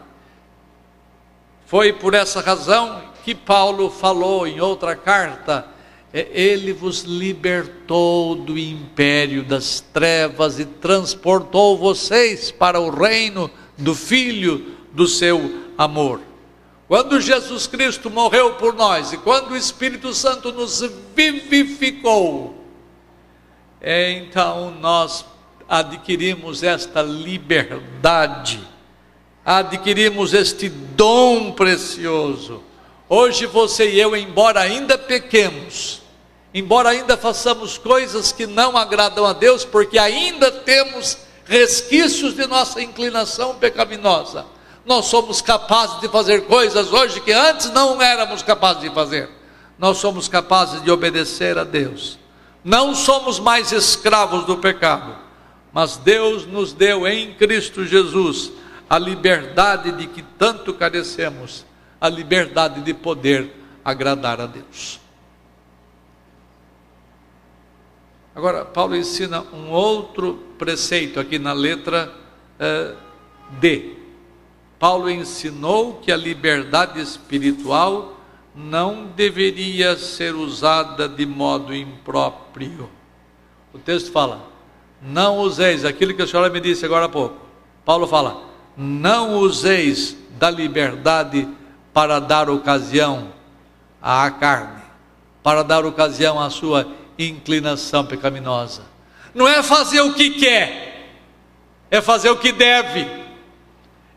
[1.65, 5.67] Foi por essa razão que Paulo falou em outra carta:
[6.13, 13.96] é, Ele vos libertou do império das trevas e transportou vocês para o reino do
[13.96, 16.22] Filho do seu amor.
[16.88, 20.82] Quando Jesus Cristo morreu por nós e quando o Espírito Santo nos
[21.15, 22.65] vivificou,
[23.82, 25.24] então nós
[25.68, 28.60] adquirimos esta liberdade,
[29.46, 32.63] adquirimos este dom precioso.
[33.08, 36.02] Hoje você e eu, embora ainda pequemos,
[36.52, 42.79] embora ainda façamos coisas que não agradam a Deus, porque ainda temos resquícios de nossa
[42.79, 44.45] inclinação pecaminosa,
[44.85, 49.27] nós somos capazes de fazer coisas hoje que antes não éramos capazes de fazer.
[49.75, 52.19] Nós somos capazes de obedecer a Deus.
[52.63, 55.15] Não somos mais escravos do pecado,
[55.73, 58.51] mas Deus nos deu em Cristo Jesus
[58.88, 61.65] a liberdade de que tanto carecemos,
[61.99, 63.51] a liberdade de poder
[63.83, 64.99] agradar a Deus.
[68.35, 72.13] Agora, Paulo ensina um outro preceito aqui na letra
[72.60, 72.95] uh,
[73.60, 73.95] D.
[74.78, 78.17] Paulo ensinou que a liberdade espiritual
[78.54, 82.89] não deveria ser usada de modo impróprio.
[83.74, 84.48] O texto fala:
[85.02, 87.38] não useis aquilo que a senhora me disse agora há pouco.
[87.86, 88.43] Paulo fala:
[88.76, 91.48] não useis da liberdade
[91.93, 93.30] para dar ocasião
[94.02, 94.82] à carne,
[95.41, 98.84] para dar ocasião à sua inclinação pecaminosa.
[99.34, 101.10] Não é fazer o que quer,
[101.89, 103.20] é fazer o que deve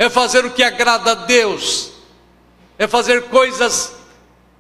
[0.03, 1.92] é fazer o que agrada a Deus,
[2.77, 3.94] é fazer coisas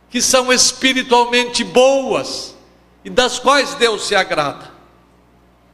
[0.08, 2.54] que são espiritualmente boas
[3.04, 4.70] e das quais Deus se agrada.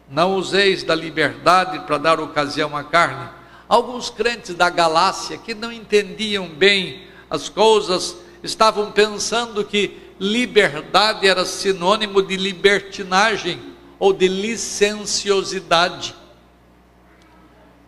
[0.09, 3.29] Não useis da liberdade para dar ocasião à carne.
[3.69, 11.45] Alguns crentes da Galácia que não entendiam bem as coisas estavam pensando que liberdade era
[11.45, 13.61] sinônimo de libertinagem
[13.99, 16.15] ou de licenciosidade.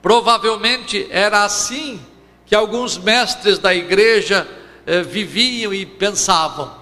[0.02, 2.00] Provavelmente era assim
[2.46, 4.46] que alguns mestres da igreja
[4.86, 6.80] eh, viviam e pensavam.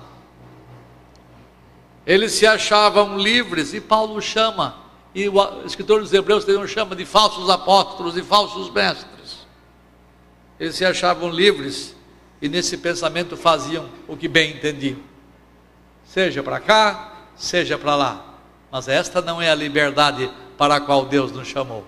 [2.07, 4.76] Eles se achavam livres, e Paulo chama,
[5.14, 9.47] e o escritor dos Hebreus também chama de falsos apóstolos e falsos mestres.
[10.59, 11.95] Eles se achavam livres
[12.41, 14.99] e nesse pensamento faziam o que bem entendiam,
[16.05, 18.28] seja para cá, seja para lá.
[18.71, 21.87] Mas esta não é a liberdade para a qual Deus nos chamou.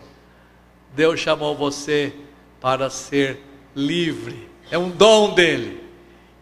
[0.95, 2.12] Deus chamou você
[2.61, 3.41] para ser
[3.74, 5.81] livre, é um dom dele.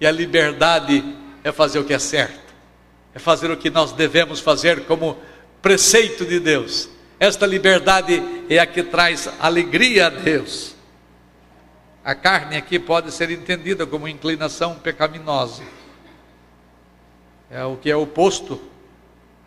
[0.00, 1.04] E a liberdade
[1.42, 2.54] é fazer o que é certo,
[3.14, 5.16] é fazer o que nós devemos fazer como
[5.60, 6.88] preceito de Deus.
[7.18, 10.76] Esta liberdade é a que traz alegria a Deus.
[12.04, 15.62] A carne aqui pode ser entendida como inclinação pecaminosa.
[17.50, 18.60] É o que é oposto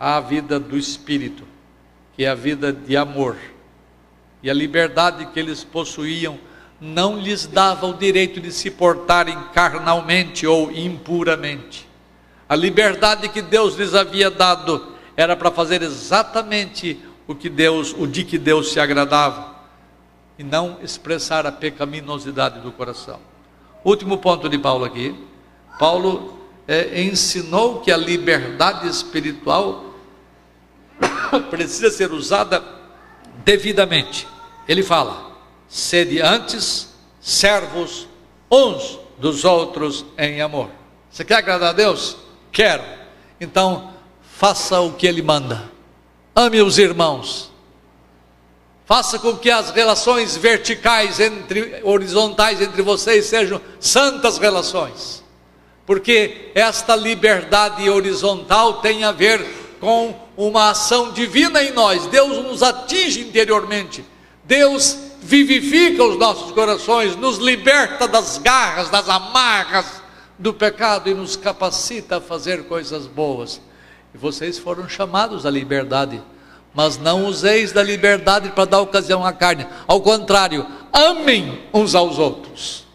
[0.01, 1.43] à vida do espírito,
[2.15, 3.37] que é a vida de amor
[4.43, 6.39] e a liberdade que eles possuíam
[6.79, 11.87] não lhes dava o direito de se portarem carnalmente ou impuramente.
[12.49, 18.07] A liberdade que Deus lhes havia dado era para fazer exatamente o que Deus, o
[18.07, 19.51] de que Deus se agradava,
[20.39, 23.19] e não expressar a pecaminosidade do coração.
[23.85, 25.13] Último ponto de Paulo aqui.
[25.77, 29.90] Paulo é, ensinou que a liberdade espiritual
[31.49, 32.63] precisa ser usada
[33.43, 34.27] devidamente.
[34.67, 35.31] Ele fala:
[35.67, 36.89] sede antes
[37.19, 38.07] servos
[38.51, 40.69] uns dos outros em amor.
[41.09, 42.17] Você quer agradar a Deus?
[42.51, 42.83] Quero.
[43.39, 45.71] Então, faça o que Ele manda.
[46.35, 47.51] Ame os irmãos.
[48.85, 55.23] Faça com que as relações verticais entre horizontais entre vocês sejam santas relações.
[55.85, 59.45] Porque esta liberdade horizontal tem a ver
[59.79, 62.07] com uma ação divina em nós.
[62.07, 64.03] Deus nos atinge interiormente.
[64.43, 70.01] Deus vivifica os nossos corações, nos liberta das garras, das amarras
[70.37, 73.61] do pecado e nos capacita a fazer coisas boas.
[74.13, 76.21] E vocês foram chamados à liberdade,
[76.73, 79.67] mas não useis da liberdade para dar ocasião à carne.
[79.87, 82.87] Ao contrário, amem uns aos outros.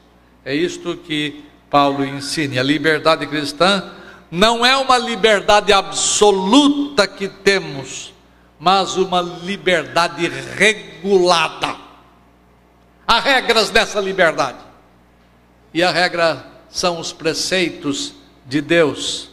[0.44, 2.60] É isto que Paulo ensina.
[2.60, 3.92] A liberdade cristã
[4.36, 8.12] não é uma liberdade absoluta que temos,
[8.60, 11.74] mas uma liberdade regulada.
[13.06, 14.58] Há regras dessa liberdade.
[15.72, 18.12] E a regra são os preceitos
[18.44, 19.30] de Deus.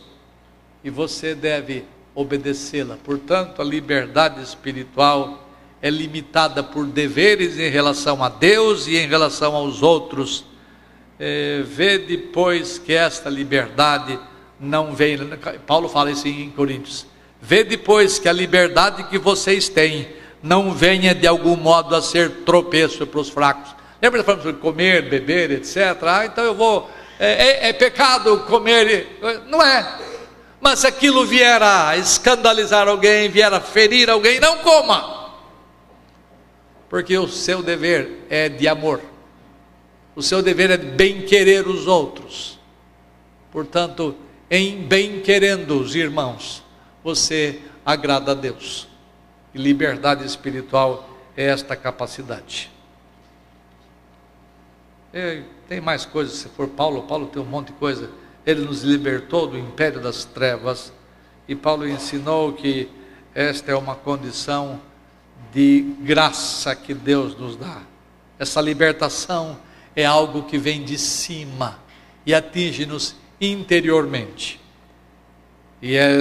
[0.82, 1.84] E você deve
[2.16, 2.98] obedecê-la.
[3.04, 5.50] Portanto, a liberdade espiritual
[5.82, 10.46] é limitada por deveres em relação a Deus e em relação aos outros.
[11.20, 14.18] É, vê depois que esta liberdade
[14.64, 15.18] não vem.
[15.68, 17.06] Paulo fala isso em Coríntios.
[17.42, 20.08] Vê depois que a liberdade que vocês têm
[20.42, 23.76] não venha de algum modo a ser tropeço para os fracos.
[24.02, 25.78] Lembra que falamos sobre comer, beber, etc.
[26.04, 26.90] Ah, então eu vou.
[27.20, 29.20] É, é, é pecado comer.
[29.48, 30.00] Não é.
[30.60, 35.32] Mas se aquilo vier a escandalizar alguém, vier a ferir alguém, não coma.
[36.90, 39.02] Porque o seu dever é de amor.
[40.16, 42.60] O seu dever é de bem querer os outros.
[43.52, 44.16] Portanto,
[44.56, 46.64] em bem querendo os irmãos,
[47.04, 48.88] você agrada a Deus.
[49.52, 52.70] E liberdade espiritual é esta capacidade.
[55.68, 58.12] Tem mais coisas, se for Paulo, Paulo tem um monte de coisa.
[58.46, 60.94] Ele nos libertou do império das trevas
[61.48, 62.88] e Paulo ensinou que
[63.34, 64.80] esta é uma condição
[65.52, 67.82] de graça que Deus nos dá.
[68.38, 69.58] Essa libertação
[69.96, 71.80] é algo que vem de cima
[72.24, 74.60] e atinge-nos interiormente.
[75.82, 76.18] E é,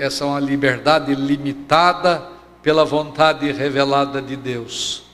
[0.00, 2.28] essa é uma liberdade limitada
[2.62, 5.04] pela vontade revelada de Deus.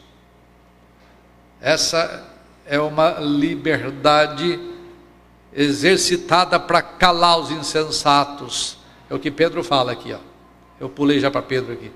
[1.61, 2.29] Essa
[2.67, 4.59] é uma liberdade
[5.53, 8.79] exercitada para calar os insensatos.
[9.09, 10.19] É o que Pedro fala aqui, ó.
[10.81, 11.93] Eu pulei já para Pedro aqui.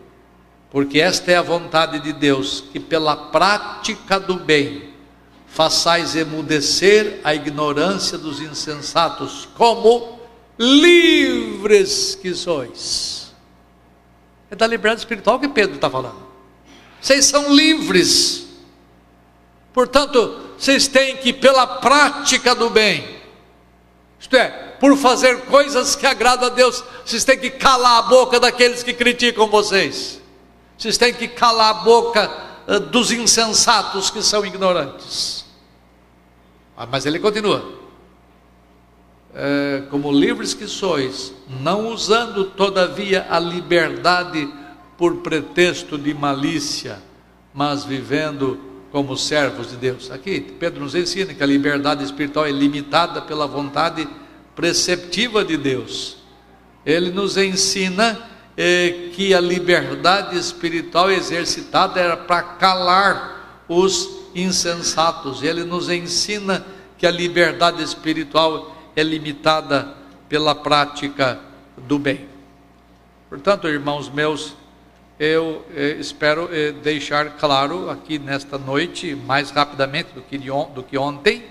[0.70, 4.94] Porque esta é a vontade de Deus, que pela prática do bem
[5.48, 10.18] façais emudecer a ignorância dos insensatos, como
[10.58, 13.32] livres que sois.
[14.50, 16.26] É da liberdade espiritual que Pedro está falando.
[17.00, 18.46] Vocês são livres.
[19.72, 23.18] Portanto, vocês têm que, pela prática do bem,
[24.18, 24.48] isto é,
[24.80, 28.92] por fazer coisas que agradam a Deus, vocês têm que calar a boca daqueles que
[28.92, 30.20] criticam vocês.
[30.76, 32.48] Vocês têm que calar a boca
[32.90, 35.37] dos insensatos que são ignorantes.
[36.80, 37.76] Ah, mas ele continua.
[39.34, 44.48] É, como livres que sois, não usando todavia a liberdade
[44.96, 47.02] por pretexto de malícia,
[47.52, 48.60] mas vivendo
[48.92, 50.08] como servos de Deus.
[50.08, 54.08] Aqui Pedro nos ensina que a liberdade espiritual é limitada pela vontade
[54.54, 56.18] preceptiva de Deus.
[56.86, 58.16] Ele nos ensina
[58.56, 65.42] eh, que a liberdade espiritual exercitada era para calar os insensatos.
[65.42, 66.64] Ele nos ensina
[66.96, 69.94] que a liberdade espiritual é limitada
[70.28, 71.40] pela prática
[71.76, 72.26] do bem.
[73.28, 74.54] Portanto, irmãos meus,
[75.18, 80.82] eu eh, espero eh, deixar claro aqui nesta noite, mais rapidamente do que, on, do
[80.82, 81.44] que ontem,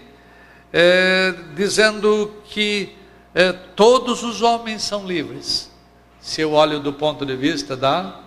[0.71, 2.95] eh, dizendo que
[3.33, 5.71] eh, todos os homens são livres,
[6.19, 8.19] se eu olho do ponto de vista da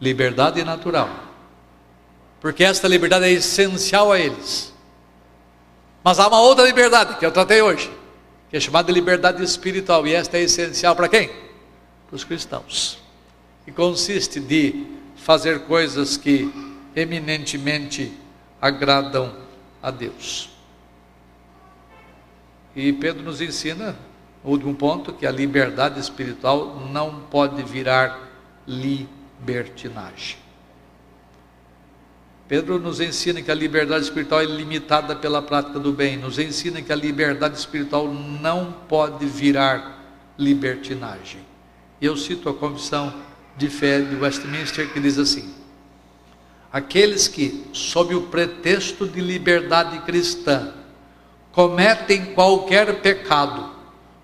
[0.00, 1.08] liberdade natural,
[2.42, 4.74] porque esta liberdade é essencial a eles.
[6.02, 7.88] Mas há uma outra liberdade que eu tratei hoje,
[8.50, 11.28] que é chamada de liberdade espiritual, e esta é essencial para quem?
[12.08, 13.00] Para os cristãos
[13.64, 14.84] que consiste de
[15.14, 16.52] fazer coisas que
[16.96, 18.12] eminentemente
[18.60, 19.36] agradam
[19.80, 20.50] a Deus.
[22.74, 23.96] E Pedro nos ensina,
[24.42, 28.18] no último ponto, que a liberdade espiritual não pode virar
[28.66, 30.41] libertinagem.
[32.52, 36.82] Pedro nos ensina que a liberdade espiritual é limitada pela prática do bem, nos ensina
[36.82, 40.04] que a liberdade espiritual não pode virar
[40.36, 41.40] libertinagem.
[41.98, 43.10] Eu cito a confissão
[43.56, 45.50] de Fé de Westminster que diz assim:
[46.70, 50.74] Aqueles que, sob o pretexto de liberdade cristã,
[51.52, 53.70] cometem qualquer pecado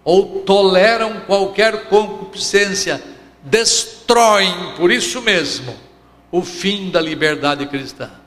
[0.05, 3.03] ou toleram qualquer concupiscência,
[3.43, 5.75] destroem, por isso mesmo,
[6.31, 8.18] o fim da liberdade cristã.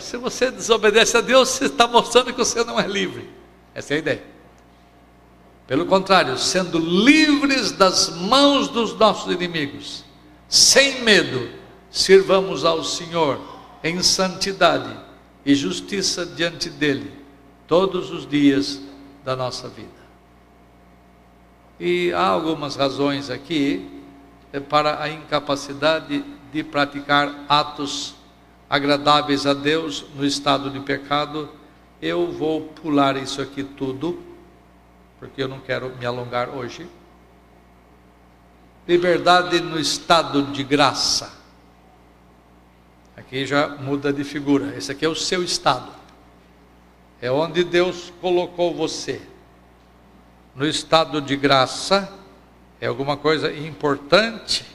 [0.00, 3.28] Se você desobedece a Deus, você está mostrando que você não é livre.
[3.74, 4.22] Essa é a ideia.
[5.66, 10.04] Pelo contrário, sendo livres das mãos dos nossos inimigos,
[10.48, 11.50] sem medo,
[11.90, 13.40] sirvamos ao Senhor
[13.82, 14.94] em santidade
[15.44, 17.10] e justiça diante dEle,
[17.66, 18.80] todos os dias
[19.24, 20.04] da nossa vida.
[21.80, 23.90] E há algumas razões aqui
[24.52, 28.13] é, para a incapacidade de praticar atos
[28.74, 31.48] agradáveis a Deus no estado de pecado.
[32.02, 34.20] Eu vou pular isso aqui tudo,
[35.20, 36.88] porque eu não quero me alongar hoje.
[38.88, 41.32] Liberdade no estado de graça.
[43.16, 44.76] Aqui já muda de figura.
[44.76, 45.92] Esse aqui é o seu estado.
[47.22, 49.22] É onde Deus colocou você.
[50.52, 52.12] No estado de graça
[52.80, 54.66] é alguma coisa importante,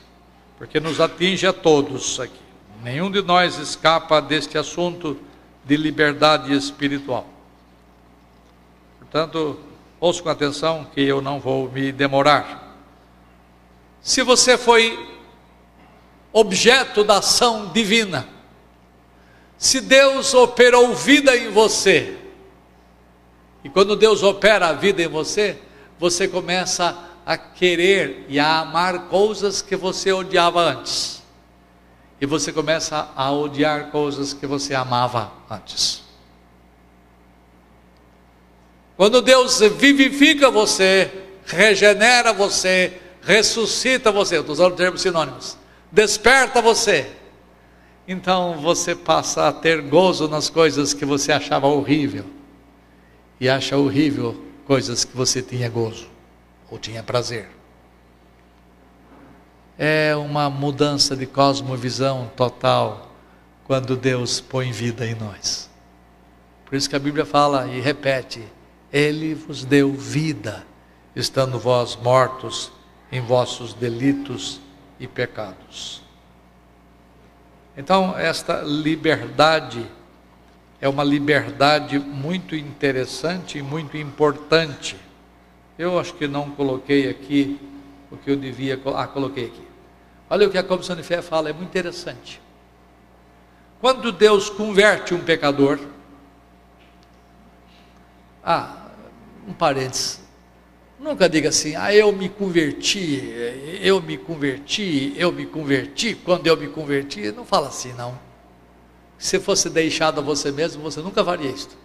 [0.57, 2.48] porque nos atinge a todos aqui.
[2.81, 5.17] Nenhum de nós escapa deste assunto
[5.65, 7.27] de liberdade espiritual.
[8.99, 9.59] Portanto,
[9.99, 12.77] ouça com atenção que eu não vou me demorar.
[14.01, 14.97] Se você foi
[16.31, 18.27] objeto da ação divina,
[19.57, 22.17] se Deus operou vida em você,
[23.61, 25.57] e quando Deus opera a vida em você,
[25.99, 31.18] você começa a querer e a amar coisas que você odiava antes
[32.21, 36.03] e você começa a odiar coisas que você amava antes.
[38.97, 41.09] Quando Deus vivifica você,
[41.45, 45.57] regenera você, ressuscita você, estou usando termos sinônimos,
[45.89, 47.09] desperta você,
[48.05, 52.25] então você passa a ter gozo nas coisas que você achava horrível
[53.39, 56.09] e acha horrível coisas que você tinha gozo
[56.69, 57.58] ou tinha prazer
[59.81, 63.13] é uma mudança de cosmovisão total
[63.63, 65.69] quando Deus põe vida em nós.
[66.65, 68.43] Por isso que a Bíblia fala e repete:
[68.91, 70.65] Ele vos deu vida,
[71.15, 72.73] estando vós mortos
[73.09, 74.59] em vossos delitos
[74.99, 76.01] e pecados.
[77.77, 79.89] Então, esta liberdade
[80.81, 84.97] é uma liberdade muito interessante e muito importante.
[85.77, 87.57] Eu acho que não coloquei aqui
[88.11, 88.77] o que eu devia.
[88.93, 89.68] Ah, coloquei aqui.
[90.29, 92.39] Olha o que a Comissão de Fé fala, é muito interessante.
[93.81, 95.79] Quando Deus converte um pecador,
[98.43, 98.89] ah,
[99.47, 100.21] um parênteses,
[100.99, 103.33] nunca diga assim, ah, eu me converti,
[103.81, 108.19] eu me converti, eu me converti, quando eu me converti, não fala assim não.
[109.17, 111.77] Se fosse deixado a você mesmo, você nunca faria isso.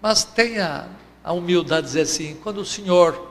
[0.00, 0.88] Mas tenha
[1.24, 3.30] a humildade de dizer assim, quando o Senhor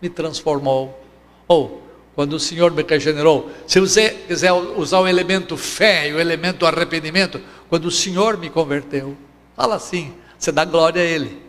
[0.00, 1.02] me transformou,
[1.48, 3.50] ou quando o Senhor me regenerou.
[3.66, 8.50] Se você quiser usar o elemento fé e o elemento arrependimento, quando o Senhor me
[8.50, 9.16] converteu,
[9.56, 11.42] fala assim, você dá glória a Ele,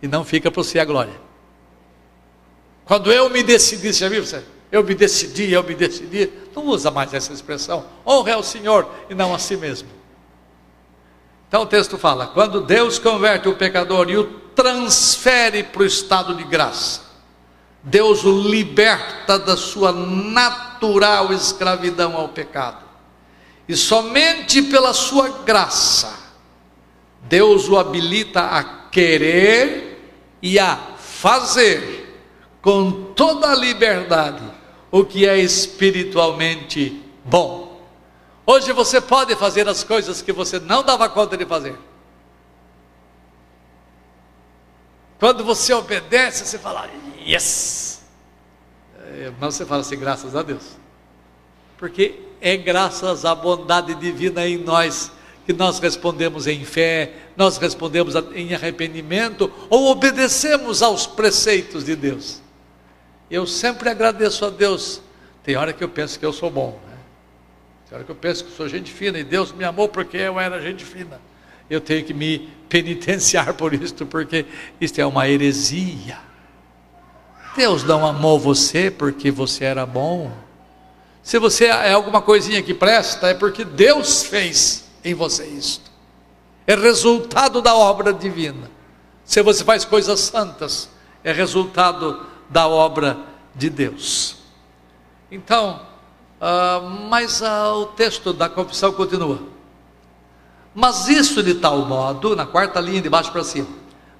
[0.00, 1.20] e não fica para você a glória.
[2.84, 4.42] Quando eu me decidi, já viu você?
[4.70, 9.14] Eu me decidi, eu me decidi, não usa mais essa expressão, honra ao Senhor e
[9.14, 9.88] não a si mesmo.
[11.46, 14.24] Então o texto fala: quando Deus converte o pecador e o
[14.54, 17.02] transfere para o estado de graça,
[17.82, 22.84] Deus o liberta da sua natural escravidão ao pecado.
[23.68, 26.16] E somente pela sua graça,
[27.22, 32.20] Deus o habilita a querer e a fazer
[32.60, 34.42] com toda a liberdade
[34.90, 37.80] o que é espiritualmente bom.
[38.44, 41.76] Hoje você pode fazer as coisas que você não dava conta de fazer.
[45.18, 46.90] Quando você obedece, você fala,
[47.26, 48.02] yes!
[48.98, 50.76] É, mas você fala assim, graças a Deus.
[51.78, 55.12] Porque é graças à bondade divina em nós
[55.44, 62.40] que nós respondemos em fé, nós respondemos em arrependimento ou obedecemos aos preceitos de Deus.
[63.28, 65.02] Eu sempre agradeço a Deus.
[65.42, 66.96] Tem hora que eu penso que eu sou bom, né?
[67.88, 70.38] tem hora que eu penso que sou gente fina e Deus me amou porque eu
[70.38, 71.20] era gente fina
[71.74, 74.44] eu tenho que me penitenciar por isto, porque
[74.80, 76.18] isto é uma heresia.
[77.56, 80.32] Deus não amou você porque você era bom.
[81.22, 85.90] Se você é alguma coisinha que presta, é porque Deus fez em você isto.
[86.66, 88.70] É resultado da obra divina.
[89.24, 90.88] Se você faz coisas santas,
[91.22, 93.18] é resultado da obra
[93.54, 94.36] de Deus.
[95.30, 95.80] Então,
[96.40, 99.40] uh, mas uh, o texto da confissão continua.
[100.74, 103.68] Mas isso de tal modo, na quarta linha de baixo para cima,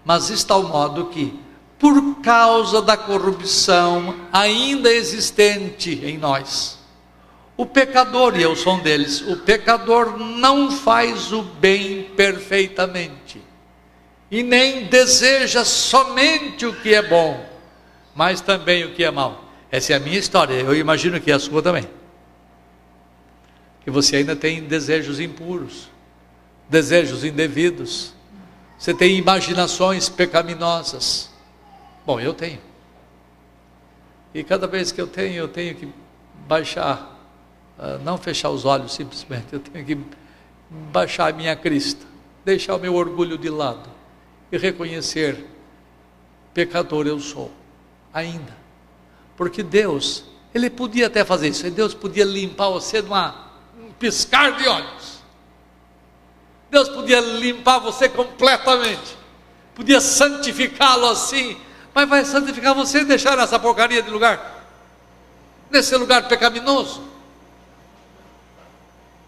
[0.05, 1.39] mas isso de tal modo que,
[1.83, 6.79] por causa da corrupção ainda existente em nós,
[7.57, 13.43] o pecador, e eu sou um deles, o pecador não faz o bem perfeitamente,
[14.31, 17.45] e nem deseja somente o que é bom,
[18.15, 19.45] mas também o que é mal.
[19.69, 21.89] Essa é a minha história, eu imagino que é a sua também.
[23.83, 25.91] Que você ainda tem desejos impuros,
[26.69, 28.15] desejos indevidos,
[28.79, 31.32] você tem imaginações pecaminosas.
[32.05, 32.61] Bom, eu tenho.
[34.35, 35.93] E cada vez que eu tenho, eu tenho que
[36.47, 37.19] baixar,
[37.79, 39.99] ah, não fechar os olhos simplesmente, eu tenho que
[40.91, 42.05] baixar a minha crista,
[42.45, 43.91] deixar o meu orgulho de lado
[44.51, 45.47] e reconhecer:
[46.55, 47.51] pecador eu sou,
[48.13, 48.57] ainda.
[49.37, 50.25] Porque Deus,
[50.55, 55.23] Ele podia até fazer isso, Deus podia limpar você numa, um piscar de olhos.
[56.71, 59.17] Deus podia limpar você completamente,
[59.75, 61.59] podia santificá-lo assim,
[61.95, 64.65] mas vai santificar você e deixar essa porcaria de lugar,
[65.71, 67.03] nesse lugar pecaminoso.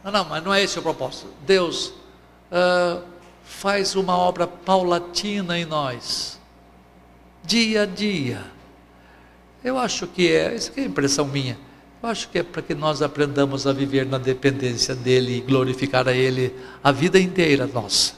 [0.02, 1.28] Não, não, mas não é esse o propósito.
[1.46, 1.88] Deus
[2.50, 3.02] uh,
[3.44, 6.38] faz uma obra paulatina em nós,
[7.42, 8.54] dia a dia
[9.64, 11.58] eu acho que é, isso é impressão minha.
[12.02, 16.06] Eu acho que é para que nós aprendamos a viver na dependência dele e glorificar
[16.06, 18.12] a ele a vida inteira nossa.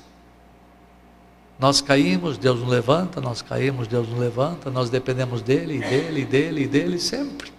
[1.59, 6.67] Nós caímos, Deus nos levanta, nós caímos, Deus nos levanta, nós dependemos dele, dele, dele,
[6.67, 7.51] dele sempre.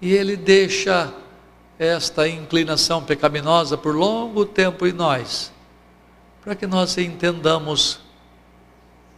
[0.00, 1.12] E ele deixa
[1.78, 5.52] esta inclinação pecaminosa por longo tempo em nós,
[6.42, 8.00] para que nós entendamos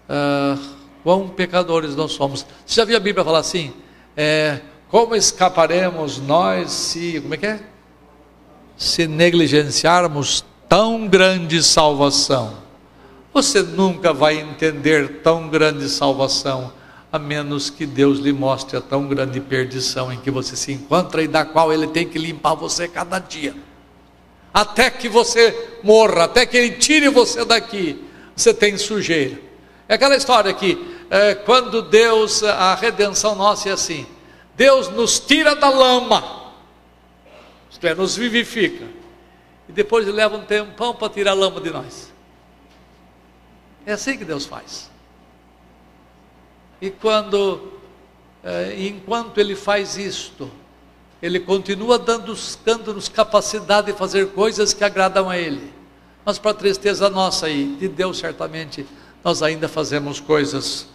[0.08, 0.62] uh,
[1.02, 2.44] quão pecadores nós somos.
[2.66, 3.72] Você já viu a Bíblia falar assim?
[4.14, 7.60] É, como escaparemos nós se, como é que é?
[8.76, 10.44] Se negligenciarmos
[10.76, 12.56] tão grande salvação.
[13.32, 16.72] Você nunca vai entender tão grande salvação,
[17.12, 21.22] a menos que Deus lhe mostre a tão grande perdição em que você se encontra
[21.22, 23.54] e da qual Ele tem que limpar você cada dia.
[24.52, 28.04] Até que você morra, até que Ele tire você daqui,
[28.34, 29.40] você tem sujeira.
[29.88, 30.76] É aquela história que
[31.08, 34.04] é, quando Deus, a redenção nossa é assim:
[34.56, 36.50] Deus nos tira da lama,
[37.70, 39.03] isto é, nos vivifica,
[39.68, 42.12] e depois leva um tempão para tirar a lama de nós.
[43.86, 44.90] É assim que Deus faz.
[46.80, 47.72] E quando,
[48.42, 50.50] é, enquanto Ele faz isto,
[51.22, 55.72] Ele continua dando-nos dando capacidade de fazer coisas que agradam a Ele.
[56.24, 58.86] Mas para tristeza nossa e de Deus certamente,
[59.22, 60.86] nós ainda fazemos coisas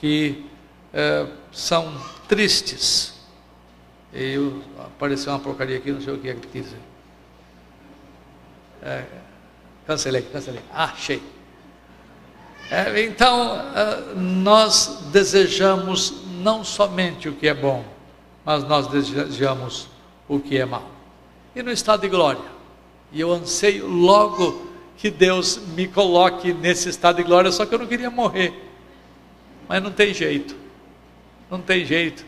[0.00, 0.44] que
[0.92, 3.14] é, são tristes.
[4.12, 6.87] Eu, apareceu uma porcaria aqui, não sei o que é que dizer.
[8.82, 9.04] É,
[9.86, 10.62] cancelei, cancelei.
[10.72, 11.22] Ah, achei.
[12.70, 17.84] É, então, é, nós desejamos não somente o que é bom,
[18.44, 19.88] mas nós desejamos
[20.28, 20.88] o que é mal.
[21.54, 22.44] E no estado de glória,
[23.10, 27.78] e eu anseio logo que Deus me coloque nesse estado de glória, só que eu
[27.78, 28.52] não queria morrer.
[29.68, 30.56] Mas não tem jeito.
[31.50, 32.26] Não tem jeito.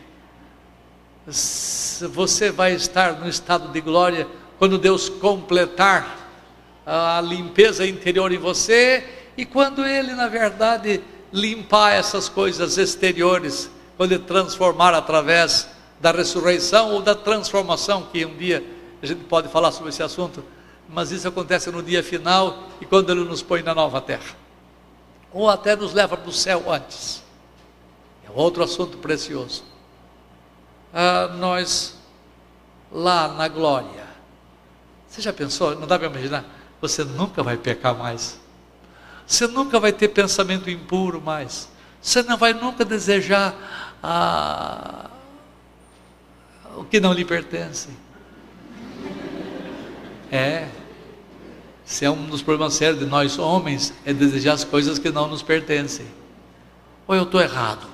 [1.26, 4.26] Você vai estar no estado de glória
[4.58, 6.19] quando Deus completar
[6.84, 9.06] a limpeza interior em você
[9.36, 11.02] e quando Ele, na verdade,
[11.32, 15.68] limpar essas coisas exteriores, quando Ele transformar através
[16.00, 18.64] da ressurreição ou da transformação, que um dia
[19.02, 20.44] a gente pode falar sobre esse assunto,
[20.88, 24.36] mas isso acontece no dia final e quando Ele nos põe na nova terra,
[25.32, 27.22] ou até nos leva para o céu antes.
[28.26, 29.64] É outro assunto precioso.
[30.92, 31.96] Ah, nós,
[32.90, 34.06] lá na glória,
[35.08, 35.74] você já pensou?
[35.76, 36.59] Não dá para imaginar?
[36.80, 38.40] Você nunca vai pecar mais.
[39.26, 41.68] Você nunca vai ter pensamento impuro mais.
[42.00, 43.54] Você não vai nunca desejar
[44.02, 45.10] ah,
[46.76, 47.90] o que não lhe pertence.
[50.32, 50.68] É.
[51.84, 55.28] Se é um dos problemas sérios de nós homens, é desejar as coisas que não
[55.28, 56.06] nos pertencem.
[57.06, 57.86] Ou eu estou errado?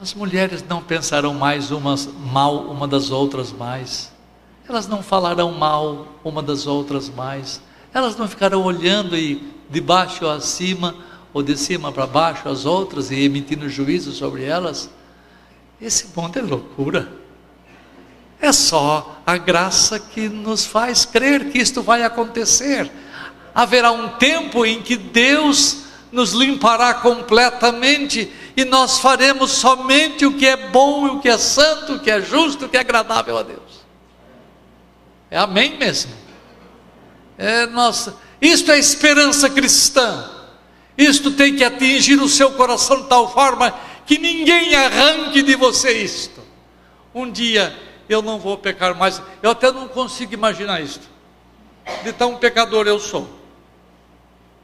[0.00, 4.12] As mulheres não pensarão mais umas mal uma das outras mais.
[4.68, 7.60] Elas não falarão mal uma das outras mais.
[7.94, 10.94] Elas não ficarão olhando e de baixo a cima
[11.32, 14.90] ou de cima para baixo as outras e emitindo juízo sobre elas.
[15.80, 17.12] Esse mundo é loucura.
[18.40, 22.90] É só a graça que nos faz crer que isto vai acontecer.
[23.54, 30.46] Haverá um tempo em que Deus nos limpará completamente e nós faremos somente o que
[30.46, 33.42] é bom, o que é santo, o que é justo, o que é agradável a
[33.42, 33.65] Deus.
[35.30, 36.12] É amém mesmo.
[37.38, 40.30] É nossa, isto é esperança cristã.
[40.96, 43.74] Isto tem que atingir o seu coração de tal forma
[44.06, 46.40] que ninguém arranque de você isto.
[47.14, 47.76] Um dia
[48.08, 49.20] eu não vou pecar mais.
[49.42, 51.06] Eu até não consigo imaginar isto.
[52.02, 53.28] De tão pecador eu sou.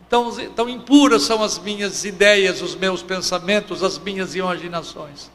[0.08, 5.30] Tão, tão impuras são as minhas ideias, os meus pensamentos, as minhas imaginações.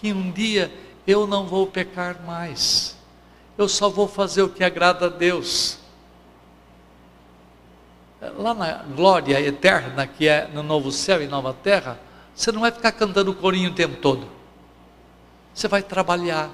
[0.00, 0.72] Que um dia
[1.06, 2.93] eu não vou pecar mais.
[3.56, 5.78] Eu só vou fazer o que agrada a Deus.
[8.36, 11.98] Lá na glória eterna, que é no novo céu e nova terra,
[12.34, 14.26] você não vai ficar cantando corinho o tempo todo.
[15.54, 16.50] Você vai trabalhar.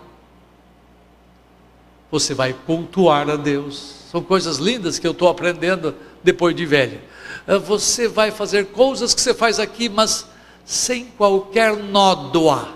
[2.10, 4.00] Você vai cultuar a Deus.
[4.10, 7.00] São coisas lindas que eu estou aprendendo depois de velho.
[7.46, 10.26] Ah, você vai fazer coisas que você faz aqui, mas
[10.64, 12.74] sem qualquer nódoa,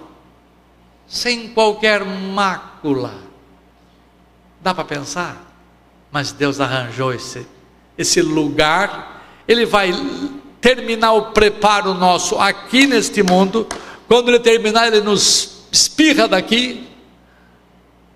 [1.06, 3.33] sem qualquer mácula.
[4.64, 5.54] Dá para pensar?
[6.10, 7.46] Mas Deus arranjou esse,
[7.98, 9.92] esse lugar, Ele vai
[10.58, 13.66] terminar o preparo nosso aqui neste mundo,
[14.08, 16.88] quando Ele terminar, Ele nos espirra daqui,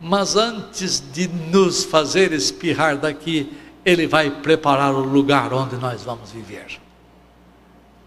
[0.00, 3.52] mas antes de nos fazer espirrar daqui,
[3.84, 6.80] ele vai preparar o lugar onde nós vamos viver.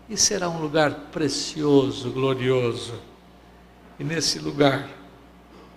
[0.10, 2.94] E será um lugar precioso, glorioso.
[4.00, 4.88] E nesse lugar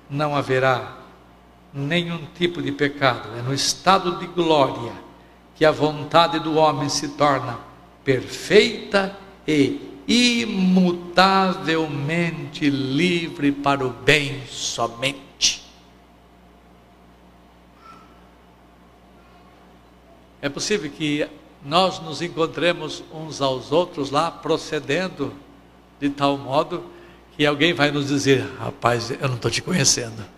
[0.09, 1.04] não haverá
[1.75, 3.37] nenhum tipo de pecado.
[3.37, 4.93] É no estado de glória
[5.57, 7.59] que a vontade do homem se torna
[8.05, 15.65] perfeita e imutavelmente livre para o bem somente.
[20.41, 21.29] É possível que
[21.65, 25.33] nós nos encontremos uns aos outros lá, procedendo
[25.99, 26.85] de tal modo
[27.35, 30.34] que alguém vai nos dizer: rapaz, eu não estou te conhecendo.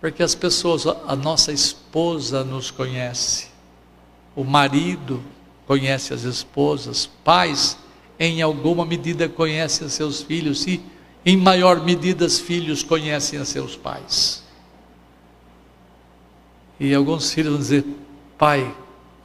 [0.00, 3.48] Porque as pessoas, a nossa esposa nos conhece,
[4.34, 5.22] o marido
[5.66, 7.76] conhece as esposas, pais,
[8.18, 10.80] em alguma medida, conhecem seus filhos, e
[11.26, 14.42] em maior medida, os filhos conhecem a seus pais.
[16.78, 17.84] E alguns filhos vão dizer:
[18.38, 18.74] Pai,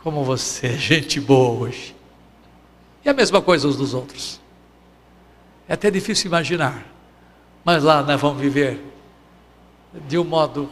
[0.03, 1.95] como você é gente boa hoje.
[3.05, 4.41] E a mesma coisa os dos outros.
[5.67, 6.86] É até difícil imaginar,
[7.63, 8.92] mas lá nós vamos viver
[10.07, 10.69] de um modo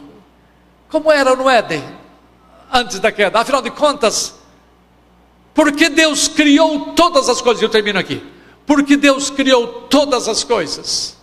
[0.88, 1.82] como era no Éden,
[2.70, 3.40] antes da queda.
[3.40, 4.34] Afinal de contas,
[5.54, 8.22] porque Deus criou todas as coisas, eu termino aqui.
[8.66, 11.16] Porque Deus criou todas as coisas.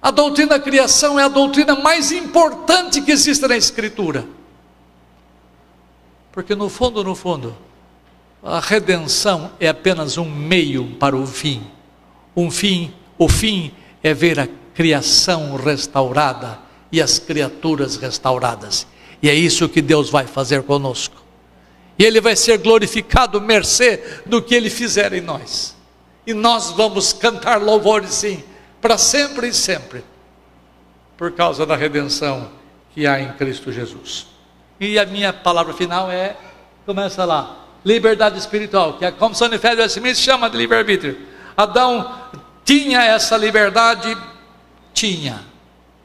[0.00, 4.26] A doutrina da criação é a doutrina mais importante que existe na Escritura.
[6.30, 7.56] Porque no fundo, no fundo,
[8.42, 11.66] a redenção é apenas um meio para o fim.
[12.36, 14.46] Um fim, o fim é ver a
[14.76, 16.58] criação restaurada
[16.92, 18.86] e as criaturas restauradas.
[19.22, 21.16] E é isso que Deus vai fazer conosco.
[21.98, 25.74] E Ele vai ser glorificado mercê do que Ele fizer em nós.
[26.26, 28.44] E nós vamos cantar louvores sim
[28.80, 30.04] para sempre e sempre,
[31.16, 32.50] por causa da redenção
[32.94, 34.26] que há em Cristo Jesus.
[34.78, 36.36] E a minha palavra final é,
[36.84, 41.18] começa lá, liberdade espiritual, que a Comissão de Fé do Smith chama de livre-arbítrio.
[41.56, 42.14] Adão
[42.64, 44.16] tinha essa liberdade,
[44.96, 45.44] tinha.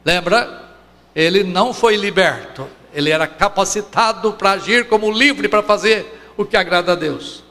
[0.04, 0.76] Lembra?
[1.16, 6.56] Ele não foi liberto, ele era capacitado para agir como livre para fazer o que
[6.56, 7.42] agrada a Deus.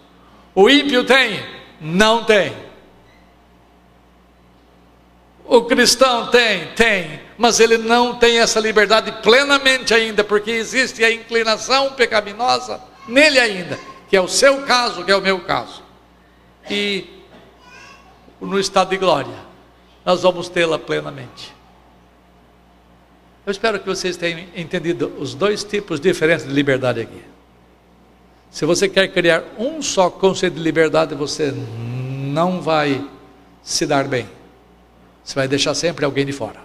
[0.53, 1.43] O ímpio tem?
[1.79, 2.53] Não tem.
[5.45, 11.11] O cristão tem, tem, mas ele não tem essa liberdade plenamente ainda, porque existe a
[11.11, 13.79] inclinação pecaminosa nele ainda,
[14.09, 15.83] que é o seu caso, que é o meu caso.
[16.69, 17.05] E
[18.39, 19.50] no estado de glória,
[20.05, 21.53] nós vamos tê-la plenamente.
[23.45, 27.21] Eu espero que vocês tenham entendido os dois tipos diferentes de liberdade aqui.
[28.51, 33.03] Se você quer criar um só conceito de liberdade, você não vai
[33.63, 34.29] se dar bem.
[35.23, 36.59] Você vai deixar sempre alguém de fora.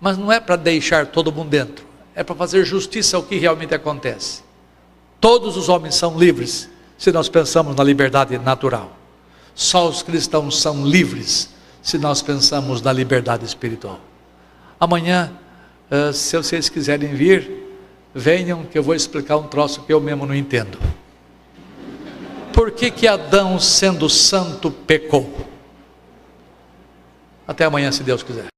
[0.00, 3.74] Mas não é para deixar todo mundo dentro, é para fazer justiça ao que realmente
[3.74, 4.42] acontece.
[5.20, 6.68] Todos os homens são livres,
[6.98, 8.96] se nós pensamos na liberdade natural.
[9.54, 11.53] Só os cristãos são livres,
[11.84, 14.00] se nós pensamos na liberdade espiritual.
[14.80, 15.30] Amanhã,
[15.90, 17.48] eh, se vocês quiserem vir,
[18.14, 20.78] venham que eu vou explicar um troço que eu mesmo não entendo.
[22.54, 25.46] Por que, que Adão, sendo santo, pecou?
[27.46, 28.53] Até amanhã, se Deus quiser.